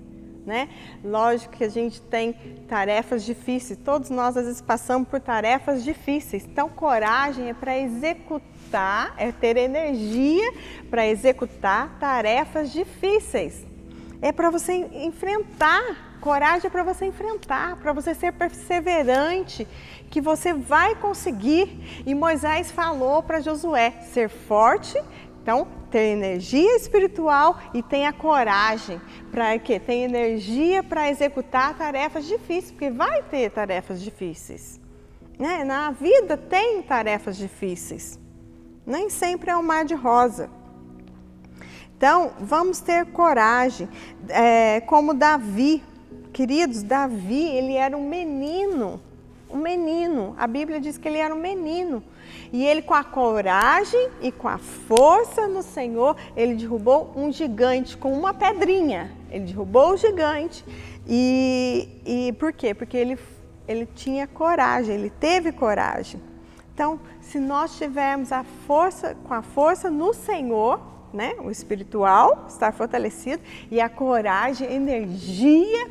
Né? 0.45 0.69
Lógico 1.05 1.57
que 1.57 1.63
a 1.63 1.69
gente 1.69 2.01
tem 2.01 2.33
tarefas 2.67 3.25
difíceis, 3.25 3.79
todos 3.85 4.11
nós 4.11 4.37
às 4.37 4.47
vezes 4.47 4.61
passamos 4.61 5.07
por 5.07 5.21
tarefas 5.21 5.85
difíceis. 5.85 6.45
Então, 6.45 6.69
coragem 6.69 7.51
é 7.51 7.55
para 7.55 7.79
executar, 7.79 9.15
é 9.17 9.31
ter 9.31 9.57
energia 9.57 10.53
para 10.91 11.07
executar 11.07 11.97
tarefas 12.01 12.73
difíceis. 12.73 13.65
É 14.21 14.33
para 14.33 14.51
você 14.51 14.73
enfrentar, 14.73 16.12
coragem 16.23 16.69
é 16.69 16.71
para 16.71 16.85
você 16.85 17.05
enfrentar, 17.07 17.77
para 17.77 17.93
você 17.93 18.15
ser 18.15 18.33
perseverante 18.33 19.67
que 20.09 20.21
você 20.21 20.55
vai 20.55 20.95
conseguir. 20.95 22.03
E 22.07 22.15
Moisés 22.15 22.71
falou 22.71 23.23
para 23.25 23.41
Josué 23.41 23.91
ser 24.13 24.29
forte, 24.29 24.97
então 25.43 25.67
ter 25.91 26.13
energia 26.13 26.77
espiritual 26.77 27.59
e 27.75 27.83
tenha 27.83 28.13
coragem 28.13 29.01
para 29.33 29.59
quê? 29.59 29.81
Tem 29.81 30.05
energia 30.05 30.83
para 30.83 31.11
executar 31.11 31.77
tarefas 31.77 32.25
difíceis, 32.25 32.71
porque 32.71 32.89
vai 32.89 33.23
ter 33.25 33.51
tarefas 33.51 34.01
difíceis. 34.01 34.81
Né? 35.39 35.65
Na 35.65 35.91
vida 35.91 36.37
tem 36.37 36.83
tarefas 36.83 37.37
difíceis. 37.37 38.19
Nem 38.87 39.11
sempre 39.11 39.51
é 39.51 39.57
um 39.57 39.63
mar 39.63 39.85
de 39.85 39.95
rosa. 39.95 40.49
Então, 41.97 42.33
vamos 42.41 42.81
ter 42.81 43.07
coragem. 43.07 43.89
É, 44.29 44.81
como 44.81 45.15
Davi, 45.15 45.83
queridos, 46.33 46.83
Davi, 46.83 47.45
ele 47.49 47.75
era 47.75 47.97
um 47.97 48.09
menino 48.09 49.01
um 49.53 49.59
menino. 49.59 50.35
A 50.39 50.47
Bíblia 50.47 50.81
diz 50.81 50.97
que 50.97 51.07
ele 51.07 51.19
era 51.19 51.35
um 51.35 51.39
menino. 51.39 52.03
E 52.53 52.65
ele, 52.65 52.83
com 52.83 52.95
a 52.95 53.05
coragem 53.05 54.09
e 54.21 54.33
com 54.33 54.49
a 54.49 54.59
força 54.59 55.47
no 55.47 55.63
Senhor, 55.63 56.17
ele 56.37 56.55
derrubou 56.55 57.13
um 57.15 57.31
gigante 57.31 57.97
com 57.97 58.13
uma 58.13 58.33
pedrinha. 58.33 59.13
Ele 59.31 59.45
derrubou 59.45 59.93
o 59.93 59.97
gigante 59.97 60.65
e, 61.07 61.89
e 62.05 62.33
por 62.35 62.53
quê? 62.53 62.75
Porque 62.75 62.97
ele, 62.97 63.19
ele 63.69 63.87
tinha 63.87 64.27
coragem, 64.27 64.95
ele 64.95 65.11
teve 65.11 65.53
coragem. 65.53 66.21
Então, 66.75 66.99
se 67.21 67.39
nós 67.39 67.77
tivermos 67.77 68.33
a 68.33 68.45
força, 68.67 69.15
com 69.25 69.35
a 69.35 69.43
força 69.43 69.91
no 69.91 70.15
Senhor, 70.15 70.81
né, 71.13 71.35
o 71.41 71.51
espiritual 71.51 72.47
estar 72.49 72.73
fortalecido 72.73 73.43
e 73.71 73.79
a 73.79 73.89
coragem, 73.89 74.73
energia, 74.73 75.91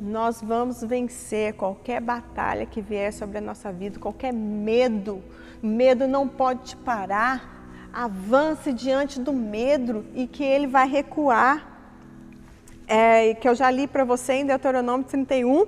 nós 0.00 0.40
vamos 0.40 0.82
vencer 0.82 1.54
qualquer 1.54 2.00
batalha 2.00 2.66
que 2.66 2.80
vier 2.80 3.12
sobre 3.12 3.38
a 3.38 3.40
nossa 3.40 3.72
vida, 3.72 3.98
qualquer 3.98 4.32
medo. 4.32 5.22
Medo 5.62 6.06
não 6.06 6.28
pode 6.28 6.70
te 6.70 6.76
parar. 6.76 7.56
Avance 7.92 8.72
diante 8.72 9.18
do 9.18 9.32
medo 9.32 10.04
e 10.14 10.26
que 10.26 10.44
ele 10.44 10.66
vai 10.66 10.88
recuar. 10.88 11.66
É, 12.86 13.34
que 13.34 13.48
eu 13.48 13.54
já 13.54 13.70
li 13.70 13.86
para 13.86 14.04
você 14.04 14.34
em 14.34 14.46
Deuteronômio 14.46 15.06
31, 15.06 15.66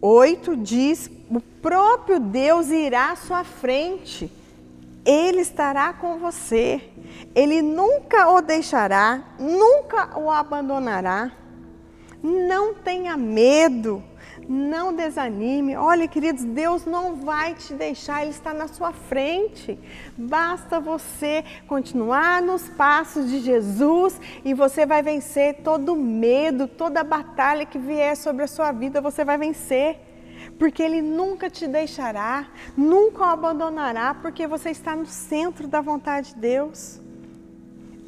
8 0.00 0.56
diz: 0.56 1.10
o 1.30 1.40
próprio 1.40 2.18
Deus 2.18 2.70
irá 2.70 3.12
à 3.12 3.16
sua 3.16 3.44
frente, 3.44 4.32
Ele 5.04 5.40
estará 5.40 5.92
com 5.92 6.18
você, 6.18 6.80
Ele 7.34 7.60
nunca 7.60 8.30
o 8.30 8.40
deixará, 8.40 9.22
nunca 9.38 10.18
o 10.18 10.30
abandonará. 10.30 11.30
Não 12.22 12.74
tenha 12.74 13.16
medo, 13.16 14.02
não 14.48 14.92
desanime. 14.94 15.76
Olha, 15.76 16.08
queridos, 16.08 16.44
Deus 16.44 16.84
não 16.84 17.16
vai 17.16 17.54
te 17.54 17.74
deixar, 17.74 18.22
Ele 18.22 18.30
está 18.30 18.52
na 18.52 18.66
sua 18.66 18.92
frente. 18.92 19.78
Basta 20.16 20.80
você 20.80 21.44
continuar 21.66 22.42
nos 22.42 22.68
passos 22.68 23.30
de 23.30 23.40
Jesus 23.40 24.20
e 24.44 24.52
você 24.52 24.84
vai 24.84 25.02
vencer 25.02 25.62
todo 25.62 25.94
medo, 25.94 26.66
toda 26.66 27.04
batalha 27.04 27.64
que 27.64 27.78
vier 27.78 28.16
sobre 28.16 28.42
a 28.42 28.48
sua 28.48 28.72
vida, 28.72 29.00
você 29.00 29.24
vai 29.24 29.38
vencer. 29.38 30.00
Porque 30.58 30.82
Ele 30.82 31.00
nunca 31.00 31.48
te 31.48 31.68
deixará, 31.68 32.48
nunca 32.76 33.22
o 33.22 33.24
abandonará, 33.26 34.14
porque 34.14 34.46
você 34.46 34.70
está 34.70 34.96
no 34.96 35.06
centro 35.06 35.68
da 35.68 35.80
vontade 35.80 36.34
de 36.34 36.40
Deus. 36.40 37.00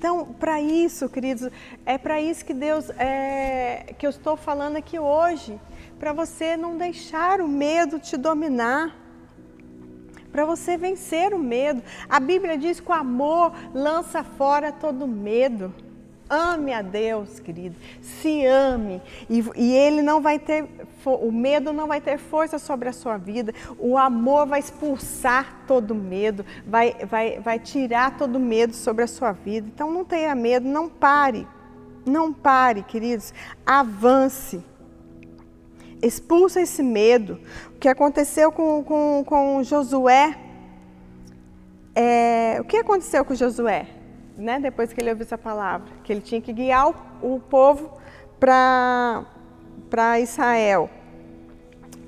Então, 0.01 0.25
para 0.25 0.59
isso, 0.59 1.11
queridos, 1.11 1.51
é 1.85 1.99
para 1.99 2.19
isso 2.19 2.43
que 2.43 2.55
Deus, 2.55 2.89
é, 2.99 3.95
que 3.99 4.07
eu 4.07 4.09
estou 4.09 4.35
falando 4.35 4.77
aqui 4.77 4.99
hoje, 4.99 5.61
para 5.99 6.15
você 6.15 6.57
não 6.57 6.79
deixar 6.79 7.39
o 7.43 7.47
medo 7.47 7.99
te 7.99 8.17
dominar, 8.17 8.97
para 10.33 10.47
você 10.47 10.79
vencer 10.79 11.35
o 11.35 11.39
medo. 11.39 11.83
A 12.09 12.19
Bíblia 12.19 12.57
diz 12.57 12.81
que 12.81 12.91
o 12.91 12.95
amor 12.95 13.53
lança 13.75 14.25
fora 14.25 14.73
todo 14.73 15.07
medo. 15.07 15.71
Ame 16.31 16.73
a 16.73 16.81
Deus, 16.81 17.41
querido. 17.41 17.75
Se 18.01 18.47
ame. 18.47 19.03
E, 19.29 19.45
e, 19.57 19.73
ele 19.73 20.01
não 20.01 20.21
vai 20.21 20.39
ter, 20.39 20.65
o 21.05 21.33
medo 21.33 21.73
não 21.73 21.89
vai 21.89 22.01
ter 22.01 22.19
força 22.19 22.57
sobre 22.57 22.89
a 22.89 22.93
sua 22.93 23.17
vida. 23.17 23.53
O 23.77 23.99
amor 23.99 24.47
vai 24.47 24.61
expulsar 24.61 25.65
todo 25.67 25.93
medo, 25.93 26.47
vai, 26.65 26.95
vai, 27.05 27.41
vai 27.41 27.59
tirar 27.59 28.17
todo 28.17 28.39
medo 28.39 28.75
sobre 28.75 29.03
a 29.03 29.09
sua 29.09 29.33
vida. 29.33 29.67
Então 29.75 29.91
não 29.91 30.05
tenha 30.05 30.33
medo, 30.37 30.69
não 30.69 30.89
pare. 30.89 31.49
Não 32.07 32.33
pare, 32.33 32.85
queridos. 32.85 33.35
Avance. 33.67 34.65
Expulsa 36.01 36.61
esse 36.61 36.81
medo. 36.81 37.41
O 37.75 37.79
que 37.81 37.89
aconteceu 37.89 38.53
com, 38.53 38.85
com, 38.85 39.25
com 39.27 39.65
Josué? 39.65 40.39
É, 41.93 42.59
o 42.61 42.65
que 42.65 42.77
aconteceu 42.77 43.25
com 43.25 43.35
Josué? 43.35 44.00
Né, 44.37 44.59
depois 44.59 44.93
que 44.93 45.01
ele 45.01 45.11
ouviu 45.11 45.25
essa 45.25 45.39
palavra, 45.39 45.89
que 46.03 46.13
ele 46.13 46.21
tinha 46.21 46.41
que 46.41 46.53
guiar 46.53 46.89
o, 46.89 47.35
o 47.35 47.41
povo 47.41 47.99
para 48.39 50.19
Israel, 50.21 50.89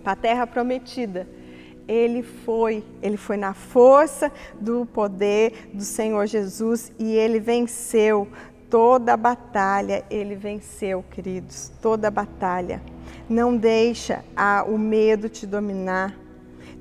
para 0.02 0.12
a 0.12 0.16
terra 0.16 0.46
prometida. 0.46 1.28
Ele 1.86 2.22
foi, 2.22 2.84
ele 3.02 3.16
foi 3.16 3.36
na 3.36 3.54
força 3.54 4.32
do 4.60 4.86
poder 4.86 5.70
do 5.74 5.82
Senhor 5.82 6.26
Jesus 6.26 6.92
e 6.98 7.12
ele 7.12 7.40
venceu 7.40 8.28
toda 8.70 9.12
a 9.12 9.16
batalha, 9.16 10.02
ele 10.08 10.34
venceu, 10.34 11.04
queridos, 11.10 11.70
toda 11.82 12.08
a 12.08 12.10
batalha. 12.10 12.80
Não 13.28 13.54
deixa 13.54 14.24
a, 14.34 14.64
o 14.66 14.78
medo 14.78 15.28
te 15.28 15.46
dominar. 15.46 16.16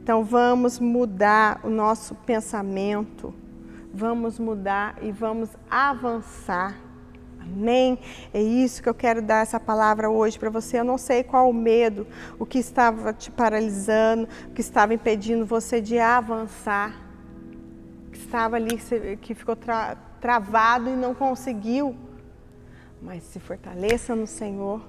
Então 0.02 0.24
vamos 0.24 0.80
mudar 0.80 1.60
o 1.64 1.70
nosso 1.70 2.16
pensamento 2.16 3.34
vamos 3.94 4.40
mudar 4.40 4.98
e 5.02 5.12
vamos 5.12 5.50
avançar. 5.70 6.76
Amém? 7.40 7.98
É 8.34 8.42
isso 8.42 8.82
que 8.84 8.88
eu 8.88 8.94
quero 8.94 9.22
dar 9.22 9.42
essa 9.42 9.60
palavra 9.60 10.10
hoje 10.10 10.38
para 10.38 10.50
você. 10.50 10.80
Eu 10.80 10.84
não 10.84 10.98
sei 10.98 11.24
qual 11.24 11.50
o 11.50 11.54
medo, 11.54 12.08
o 12.38 12.46
que 12.46 12.60
estava 12.60 13.12
te 13.12 13.32
paralisando, 13.32 14.28
o 14.48 14.52
que 14.52 14.62
estava 14.62 14.94
impedindo 14.94 15.46
você 15.46 15.82
de 15.82 15.98
avançar, 15.98 16.96
que 18.12 18.20
estava 18.20 18.56
ali, 18.56 18.78
que 19.20 19.34
ficou 19.34 19.56
tra 19.56 19.98
travado 20.22 20.90
e 20.90 20.96
não 20.96 21.16
conseguiu. 21.16 21.96
Mas 23.02 23.24
se 23.24 23.40
fortaleça 23.40 24.16
no 24.16 24.28
Senhor. 24.28 24.82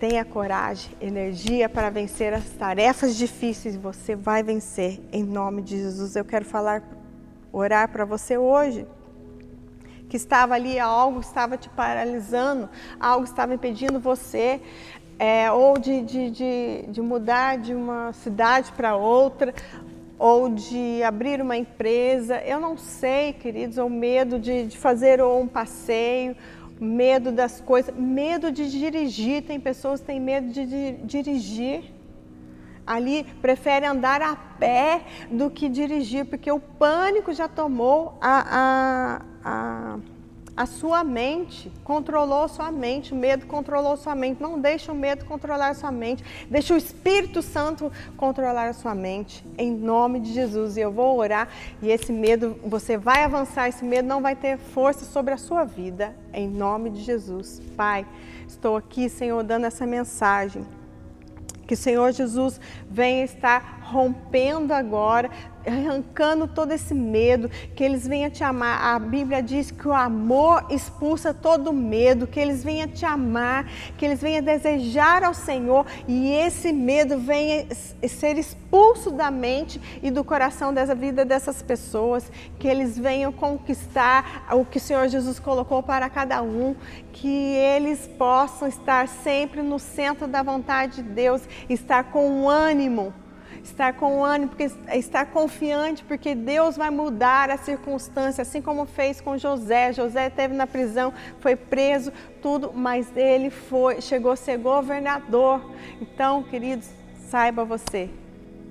Tenha 0.00 0.24
coragem, 0.24 0.92
energia 1.00 1.68
para 1.68 1.88
vencer 1.90 2.34
as 2.34 2.48
tarefas 2.50 3.16
difíceis. 3.16 3.76
Você 3.76 4.16
vai 4.16 4.42
vencer 4.42 5.00
em 5.12 5.22
nome 5.22 5.62
de 5.62 5.76
Jesus. 5.76 6.16
Eu 6.16 6.24
quero 6.24 6.44
falar 6.44 6.82
orar 7.52 7.88
para 7.90 8.04
você 8.04 8.36
hoje. 8.36 8.86
Que 10.08 10.16
estava 10.16 10.54
ali, 10.54 10.78
algo 10.78 11.20
estava 11.20 11.56
te 11.56 11.68
paralisando, 11.68 12.68
algo 12.98 13.24
estava 13.24 13.54
impedindo 13.54 14.00
você, 14.00 14.60
é, 15.18 15.50
ou 15.50 15.78
de, 15.78 16.00
de, 16.02 16.30
de, 16.30 16.84
de 16.88 17.02
mudar 17.02 17.58
de 17.58 17.74
uma 17.74 18.12
cidade 18.12 18.72
para 18.72 18.96
outra, 18.96 19.52
ou 20.18 20.48
de 20.48 21.02
abrir 21.02 21.42
uma 21.42 21.56
empresa. 21.56 22.40
Eu 22.42 22.58
não 22.58 22.76
sei, 22.76 23.32
queridos, 23.32 23.76
ou 23.76 23.90
medo 23.90 24.38
de, 24.38 24.66
de 24.66 24.78
fazer 24.78 25.22
um 25.22 25.46
passeio, 25.46 26.34
medo 26.80 27.30
das 27.30 27.60
coisas, 27.60 27.94
medo 27.94 28.50
de 28.50 28.70
dirigir. 28.70 29.42
Tem 29.42 29.60
pessoas 29.60 30.00
que 30.00 30.06
têm 30.06 30.20
medo 30.20 30.50
de, 30.50 30.64
de 30.64 30.92
dirigir 31.04 31.97
ali 32.88 33.24
prefere 33.42 33.84
andar 33.84 34.22
a 34.22 34.34
pé 34.34 35.02
do 35.30 35.50
que 35.50 35.68
dirigir, 35.68 36.24
porque 36.24 36.50
o 36.50 36.58
pânico 36.58 37.34
já 37.34 37.46
tomou 37.46 38.16
a, 38.18 39.20
a, 39.44 39.50
a, 39.50 39.98
a 40.56 40.66
sua 40.66 41.04
mente, 41.04 41.70
controlou 41.84 42.48
sua 42.48 42.72
mente, 42.72 43.12
o 43.12 43.16
medo 43.16 43.46
controlou 43.46 43.94
sua 43.98 44.14
mente. 44.14 44.40
Não 44.40 44.58
deixe 44.58 44.90
o 44.90 44.94
medo 44.94 45.26
controlar 45.26 45.74
sua 45.74 45.92
mente, 45.92 46.24
deixe 46.48 46.72
o 46.72 46.78
Espírito 46.78 47.42
Santo 47.42 47.92
controlar 48.16 48.68
a 48.68 48.72
sua 48.72 48.94
mente, 48.94 49.44
em 49.58 49.70
nome 49.70 50.18
de 50.18 50.32
Jesus. 50.32 50.78
E 50.78 50.80
eu 50.80 50.90
vou 50.90 51.18
orar 51.18 51.46
e 51.82 51.90
esse 51.90 52.10
medo, 52.10 52.56
você 52.64 52.96
vai 52.96 53.22
avançar, 53.22 53.68
esse 53.68 53.84
medo 53.84 54.08
não 54.08 54.22
vai 54.22 54.34
ter 54.34 54.56
força 54.56 55.04
sobre 55.04 55.34
a 55.34 55.36
sua 55.36 55.62
vida, 55.64 56.16
em 56.32 56.48
nome 56.48 56.88
de 56.88 57.02
Jesus. 57.02 57.60
Pai, 57.76 58.06
estou 58.48 58.78
aqui, 58.78 59.10
Senhor, 59.10 59.44
dando 59.44 59.66
essa 59.66 59.86
mensagem 59.86 60.77
que 61.68 61.74
o 61.74 61.76
Senhor 61.76 62.10
Jesus 62.12 62.58
venha 62.90 63.24
estar 63.24 63.77
rompendo 63.88 64.74
agora, 64.74 65.30
arrancando 65.66 66.46
todo 66.46 66.72
esse 66.72 66.94
medo, 66.94 67.48
que 67.74 67.82
eles 67.82 68.06
venham 68.06 68.30
te 68.30 68.44
amar. 68.44 68.94
A 68.94 68.98
Bíblia 68.98 69.42
diz 69.42 69.70
que 69.70 69.88
o 69.88 69.92
amor 69.92 70.64
expulsa 70.70 71.32
todo 71.32 71.72
medo, 71.72 72.26
que 72.26 72.38
eles 72.38 72.62
venham 72.62 72.88
te 72.88 73.04
amar, 73.04 73.66
que 73.96 74.04
eles 74.04 74.20
venham 74.20 74.42
desejar 74.42 75.24
ao 75.24 75.34
Senhor 75.34 75.86
e 76.06 76.32
esse 76.32 76.72
medo 76.72 77.18
venha 77.18 77.66
ser 78.06 78.38
expulso 78.38 79.10
da 79.10 79.30
mente 79.30 79.80
e 80.02 80.10
do 80.10 80.22
coração 80.22 80.72
dessa 80.72 80.94
vida 80.94 81.24
dessas 81.24 81.62
pessoas, 81.62 82.30
que 82.58 82.68
eles 82.68 82.98
venham 82.98 83.32
conquistar 83.32 84.46
o 84.52 84.64
que 84.64 84.78
o 84.78 84.80
Senhor 84.80 85.08
Jesus 85.08 85.38
colocou 85.38 85.82
para 85.82 86.08
cada 86.08 86.42
um, 86.42 86.74
que 87.12 87.54
eles 87.54 88.06
possam 88.18 88.68
estar 88.68 89.08
sempre 89.08 89.62
no 89.62 89.78
centro 89.78 90.26
da 90.26 90.42
vontade 90.42 90.96
de 90.96 91.02
Deus, 91.02 91.42
estar 91.68 92.04
com 92.04 92.48
ânimo 92.48 93.12
estar 93.68 93.94
com 93.94 94.24
ânimo, 94.24 94.50
porque 94.50 94.70
estar 94.96 95.26
confiante, 95.26 96.02
porque 96.04 96.34
Deus 96.34 96.76
vai 96.76 96.90
mudar 96.90 97.50
a 97.50 97.56
circunstância, 97.56 98.42
assim 98.42 98.60
como 98.60 98.84
fez 98.84 99.20
com 99.20 99.36
José. 99.38 99.92
José 99.92 100.28
esteve 100.28 100.54
na 100.54 100.66
prisão, 100.66 101.12
foi 101.40 101.56
preso, 101.56 102.12
tudo, 102.42 102.72
mas 102.74 103.14
ele 103.16 103.50
foi, 103.50 104.00
chegou 104.00 104.32
a 104.32 104.36
ser 104.36 104.58
governador. 104.58 105.60
Então, 106.00 106.42
queridos, 106.42 106.88
saiba 107.28 107.64
você, 107.64 108.10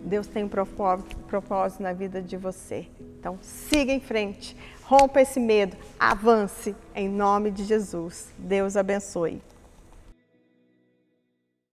Deus 0.04 0.28
tem 0.28 0.44
um 0.44 0.50
propósito 0.50 1.84
na 1.84 1.94
vida 1.94 2.22
de 2.22 2.38
você. 2.38 2.88
Então, 3.20 3.38
siga 3.42 3.92
em 3.92 4.00
frente, 4.00 4.56
rompa 4.84 5.22
esse 5.22 5.40
medo, 5.40 5.76
avance 6.00 6.76
em 6.96 7.10
nome 7.10 7.52
de 7.52 7.64
Jesus. 7.64 8.30
Deus 8.38 8.78
abençoe. 8.78 9.42